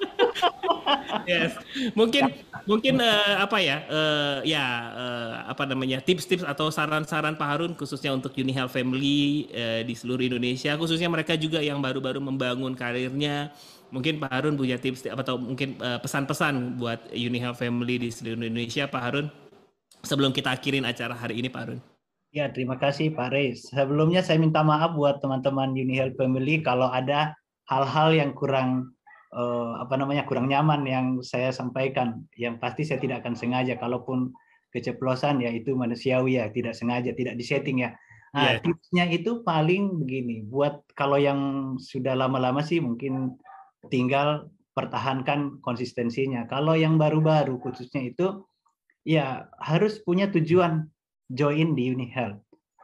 yes. 1.29 1.55
Mungkin 1.93 2.33
mungkin 2.67 2.99
uh, 2.99 3.43
apa 3.43 3.57
ya? 3.59 3.77
Uh, 3.87 4.37
ya 4.43 4.65
uh, 4.93 5.33
apa 5.49 5.63
namanya? 5.67 5.99
tips-tips 6.03 6.43
atau 6.43 6.69
saran-saran 6.69 7.35
Pak 7.35 7.47
Harun 7.47 7.73
khususnya 7.77 8.11
untuk 8.13 8.35
UniHealth 8.35 8.73
Family 8.73 9.49
uh, 9.53 9.81
di 9.85 9.93
seluruh 9.95 10.23
Indonesia, 10.23 10.75
khususnya 10.75 11.07
mereka 11.07 11.37
juga 11.39 11.59
yang 11.63 11.79
baru-baru 11.79 12.19
membangun 12.19 12.73
karirnya. 12.75 13.51
Mungkin 13.93 14.17
Pak 14.17 14.31
Harun 14.33 14.57
punya 14.57 14.81
tips 14.81 15.05
atau 15.05 15.37
mungkin 15.37 15.77
uh, 15.77 16.01
pesan-pesan 16.01 16.81
buat 16.81 17.13
UniHealth 17.13 17.61
Family 17.61 18.01
di 18.01 18.09
seluruh 18.09 18.41
Indonesia, 18.41 18.89
Pak 18.89 19.01
Harun. 19.01 19.27
Sebelum 20.03 20.35
kita 20.35 20.51
akhirin 20.51 20.83
acara 20.83 21.15
hari 21.15 21.39
ini, 21.39 21.47
Pak 21.47 21.61
Harun. 21.63 21.79
Ya, 22.33 22.49
terima 22.49 22.81
kasih 22.81 23.13
Pak 23.13 23.29
Reis. 23.29 23.69
Sebelumnya 23.69 24.25
saya 24.25 24.41
minta 24.41 24.65
maaf 24.65 24.97
buat 24.97 25.21
teman-teman 25.21 25.77
UniHealth 25.77 26.17
Family 26.17 26.65
kalau 26.65 26.89
ada 26.89 27.37
hal-hal 27.69 28.09
yang 28.17 28.33
kurang 28.33 28.97
uh, 29.34 29.81
apa 29.81 29.97
namanya 29.97 30.23
kurang 30.29 30.47
nyaman 30.47 30.86
yang 30.86 31.05
saya 31.25 31.49
sampaikan. 31.49 32.23
Yang 32.38 32.55
pasti 32.61 32.81
saya 32.86 32.99
tidak 33.01 33.25
akan 33.25 33.34
sengaja. 33.34 33.75
Kalaupun 33.81 34.31
keceplosan 34.69 35.41
ya 35.41 35.49
itu 35.49 35.73
manusiawi 35.73 36.38
ya, 36.38 36.49
tidak 36.53 36.77
sengaja, 36.77 37.11
tidak 37.13 37.36
disetting 37.38 37.81
ya. 37.84 37.97
Nah, 38.34 38.57
yeah. 38.57 38.61
tipsnya 38.65 39.05
itu 39.13 39.45
paling 39.45 40.01
begini, 40.01 40.41
buat 40.49 40.81
kalau 40.97 41.21
yang 41.21 41.39
sudah 41.77 42.17
lama-lama 42.17 42.65
sih 42.65 42.81
mungkin 42.81 43.38
tinggal 43.93 44.49
pertahankan 44.73 45.61
konsistensinya. 45.61 46.49
Kalau 46.49 46.73
yang 46.73 46.97
baru-baru 46.97 47.61
khususnya 47.61 48.09
itu 48.09 48.41
ya 49.05 49.45
harus 49.61 50.01
punya 50.01 50.34
tujuan 50.34 50.89
join 51.29 51.77
di 51.77 51.93
UniHealth. 51.93 52.41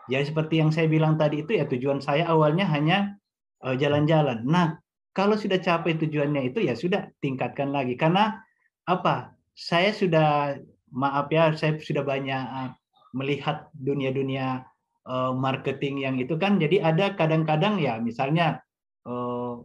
Ya 0.10 0.22
seperti 0.22 0.62
yang 0.62 0.70
saya 0.70 0.86
bilang 0.86 1.18
tadi 1.18 1.42
itu 1.42 1.58
ya 1.58 1.66
tujuan 1.66 2.02
saya 2.02 2.30
awalnya 2.30 2.70
hanya 2.70 3.18
eh, 3.66 3.74
jalan-jalan. 3.74 4.46
Nah, 4.46 4.78
kalau 5.14 5.36
sudah 5.36 5.60
capai 5.60 5.98
tujuannya 5.98 6.54
itu 6.54 6.64
ya 6.64 6.74
sudah 6.78 7.10
tingkatkan 7.20 7.74
lagi 7.74 7.98
karena 7.98 8.40
apa? 8.86 9.34
Saya 9.54 9.92
sudah 9.92 10.56
maaf 10.94 11.28
ya, 11.30 11.52
saya 11.54 11.76
sudah 11.78 12.02
banyak 12.06 12.44
eh, 12.44 12.70
melihat 13.12 13.68
dunia-dunia 13.74 14.70
uh, 15.10 15.34
marketing 15.34 16.06
yang 16.06 16.16
itu 16.22 16.38
kan 16.38 16.62
jadi 16.62 16.94
ada 16.94 17.18
kadang-kadang 17.18 17.82
ya 17.82 17.98
misalnya 17.98 18.62
uh, 19.10 19.58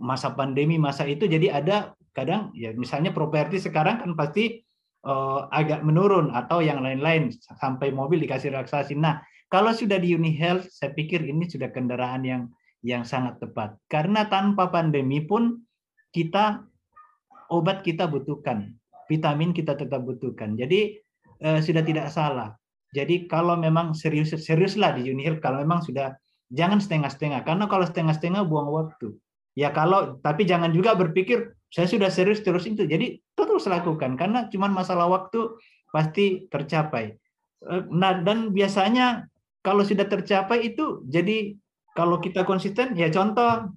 masa 0.00 0.32
pandemi 0.32 0.80
masa 0.80 1.04
itu 1.04 1.28
jadi 1.28 1.60
ada 1.60 1.92
kadang 2.16 2.48
ya 2.56 2.72
misalnya 2.72 3.12
properti 3.12 3.60
sekarang 3.60 4.00
kan 4.00 4.16
pasti 4.16 4.64
uh, 5.04 5.46
agak 5.52 5.84
menurun 5.84 6.32
atau 6.32 6.64
yang 6.64 6.80
lain-lain 6.80 7.32
sampai 7.36 7.92
mobil 7.92 8.20
dikasih 8.24 8.52
relaksasi. 8.52 8.96
Nah, 8.96 9.20
kalau 9.52 9.72
sudah 9.76 10.00
di 10.00 10.16
UniHealth 10.16 10.72
saya 10.72 10.92
pikir 10.96 11.22
ini 11.24 11.46
sudah 11.46 11.68
kendaraan 11.70 12.22
yang 12.24 12.42
yang 12.80 13.04
sangat 13.04 13.40
tepat. 13.40 13.76
Karena 13.88 14.26
tanpa 14.28 14.72
pandemi 14.72 15.20
pun 15.24 15.60
kita 16.10 16.64
obat 17.52 17.84
kita 17.84 18.08
butuhkan, 18.08 18.72
vitamin 19.10 19.52
kita 19.52 19.76
tetap 19.76 20.00
butuhkan. 20.06 20.56
Jadi 20.56 20.96
eh, 21.42 21.60
sudah 21.60 21.82
tidak 21.84 22.08
salah. 22.08 22.56
Jadi 22.90 23.30
kalau 23.30 23.54
memang 23.54 23.94
serius 23.94 24.34
seriuslah 24.34 24.98
di 24.98 25.14
Unihil 25.14 25.38
kalau 25.38 25.62
memang 25.62 25.78
sudah 25.82 26.18
jangan 26.50 26.82
setengah-setengah 26.82 27.46
karena 27.46 27.70
kalau 27.70 27.86
setengah-setengah 27.86 28.42
buang 28.46 28.70
waktu. 28.70 29.14
Ya 29.54 29.70
kalau 29.70 30.18
tapi 30.22 30.46
jangan 30.46 30.74
juga 30.74 30.94
berpikir 30.98 31.54
saya 31.70 31.86
sudah 31.86 32.10
serius 32.10 32.42
terus 32.42 32.66
itu. 32.66 32.86
Jadi 32.86 33.22
terus 33.38 33.70
lakukan 33.70 34.18
karena 34.18 34.50
cuma 34.50 34.66
masalah 34.66 35.06
waktu 35.06 35.54
pasti 35.94 36.50
tercapai. 36.50 37.14
Eh, 37.66 37.82
nah 37.94 38.18
dan 38.18 38.50
biasanya 38.50 39.30
kalau 39.62 39.84
sudah 39.86 40.08
tercapai 40.08 40.74
itu 40.74 41.04
jadi 41.06 41.54
kalau 42.00 42.16
kita 42.16 42.48
konsisten, 42.48 42.96
ya 42.96 43.12
contoh 43.12 43.76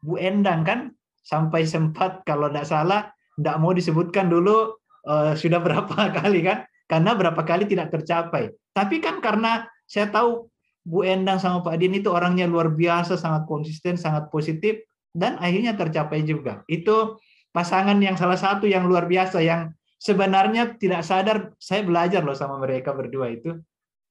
Bu 0.00 0.16
Endang 0.16 0.64
kan 0.64 0.96
sampai 1.20 1.68
sempat 1.68 2.24
kalau 2.24 2.48
tidak 2.48 2.64
salah 2.64 3.12
tidak 3.36 3.56
mau 3.60 3.76
disebutkan 3.76 4.32
dulu 4.32 4.72
uh, 5.04 5.36
sudah 5.36 5.60
berapa 5.66 6.16
kali 6.16 6.40
kan 6.40 6.64
karena 6.88 7.12
berapa 7.12 7.44
kali 7.44 7.68
tidak 7.68 7.92
tercapai. 7.92 8.48
Tapi 8.72 9.04
kan 9.04 9.20
karena 9.20 9.68
saya 9.84 10.08
tahu 10.08 10.48
Bu 10.80 11.04
Endang 11.04 11.36
sama 11.36 11.60
Pak 11.60 11.76
Din 11.76 11.92
itu 11.92 12.08
orangnya 12.08 12.48
luar 12.48 12.72
biasa, 12.72 13.20
sangat 13.20 13.44
konsisten, 13.44 14.00
sangat 14.00 14.32
positif 14.32 14.80
dan 15.12 15.36
akhirnya 15.36 15.76
tercapai 15.76 16.24
juga. 16.24 16.64
Itu 16.72 17.20
pasangan 17.52 18.00
yang 18.00 18.16
salah 18.16 18.40
satu 18.40 18.64
yang 18.64 18.88
luar 18.88 19.04
biasa 19.04 19.44
yang 19.44 19.76
sebenarnya 20.00 20.80
tidak 20.80 21.04
sadar 21.04 21.52
saya 21.60 21.84
belajar 21.84 22.24
loh 22.24 22.34
sama 22.34 22.56
mereka 22.56 22.96
berdua 22.96 23.28
itu 23.28 23.60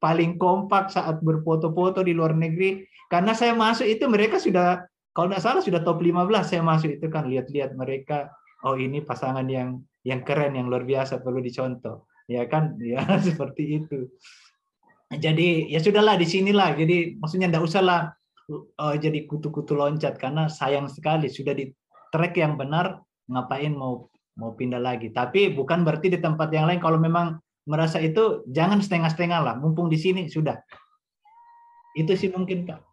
paling 0.01 0.41
kompak 0.41 0.89
saat 0.89 1.21
berfoto-foto 1.21 2.01
di 2.01 2.17
luar 2.17 2.33
negeri. 2.33 2.81
Karena 3.05 3.37
saya 3.37 3.53
masuk 3.53 3.85
itu 3.85 4.09
mereka 4.09 4.41
sudah 4.41 4.81
kalau 5.13 5.27
tidak 5.29 5.43
salah 5.43 5.61
sudah 5.61 5.81
top 5.83 6.01
15 6.01 6.25
saya 6.41 6.65
masuk 6.65 6.97
itu 6.97 7.07
kan. 7.07 7.29
Lihat-lihat 7.29 7.77
mereka 7.77 8.33
oh 8.65 8.73
ini 8.73 9.05
pasangan 9.05 9.45
yang 9.45 9.85
yang 10.01 10.25
keren 10.25 10.57
yang 10.57 10.65
luar 10.65 10.83
biasa 10.83 11.21
perlu 11.21 11.39
dicontoh. 11.39 12.09
Ya 12.25 12.49
kan? 12.49 12.75
Ya 12.81 13.05
seperti 13.21 13.83
itu. 13.85 14.09
Jadi 15.11 15.69
ya 15.69 15.77
sudahlah 15.83 16.17
di 16.17 16.25
sinilah. 16.25 16.73
Jadi 16.73 17.21
maksudnya 17.21 17.51
tidak 17.51 17.67
usahlah 17.67 18.15
uh, 18.79 18.95
jadi 18.97 19.27
kutu-kutu 19.29 19.77
loncat. 19.77 20.17
Karena 20.17 20.47
sayang 20.47 20.89
sekali 20.89 21.29
sudah 21.29 21.53
di 21.53 21.69
track 22.09 22.39
yang 22.39 22.57
benar 22.57 23.03
ngapain 23.27 23.75
mau 23.75 24.07
mau 24.39 24.55
pindah 24.55 24.79
lagi. 24.79 25.11
Tapi 25.11 25.51
bukan 25.51 25.83
berarti 25.83 26.07
di 26.07 26.19
tempat 26.23 26.47
yang 26.55 26.71
lain. 26.71 26.79
Kalau 26.79 26.95
memang 26.95 27.35
merasa 27.65 28.01
itu 28.01 28.45
jangan 28.49 28.81
setengah-setengah 28.81 29.39
lah 29.41 29.55
mumpung 29.57 29.87
di 29.87 29.97
sini 29.99 30.27
sudah 30.27 30.57
itu 31.97 32.13
sih 32.15 32.29
mungkin 32.31 32.65
pak 32.65 32.91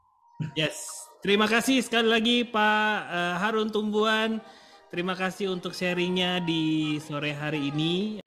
Yes, 0.54 1.02
terima 1.18 1.50
kasih 1.50 1.82
sekali 1.82 2.06
lagi 2.06 2.36
Pak 2.46 2.94
uh, 3.10 3.34
Harun 3.42 3.74
Tumbuhan. 3.74 4.38
Terima 4.86 5.18
kasih 5.18 5.50
untuk 5.50 5.74
sharingnya 5.74 6.38
di 6.38 6.94
sore 7.02 7.34
hari 7.34 7.74
ini. 7.74 8.22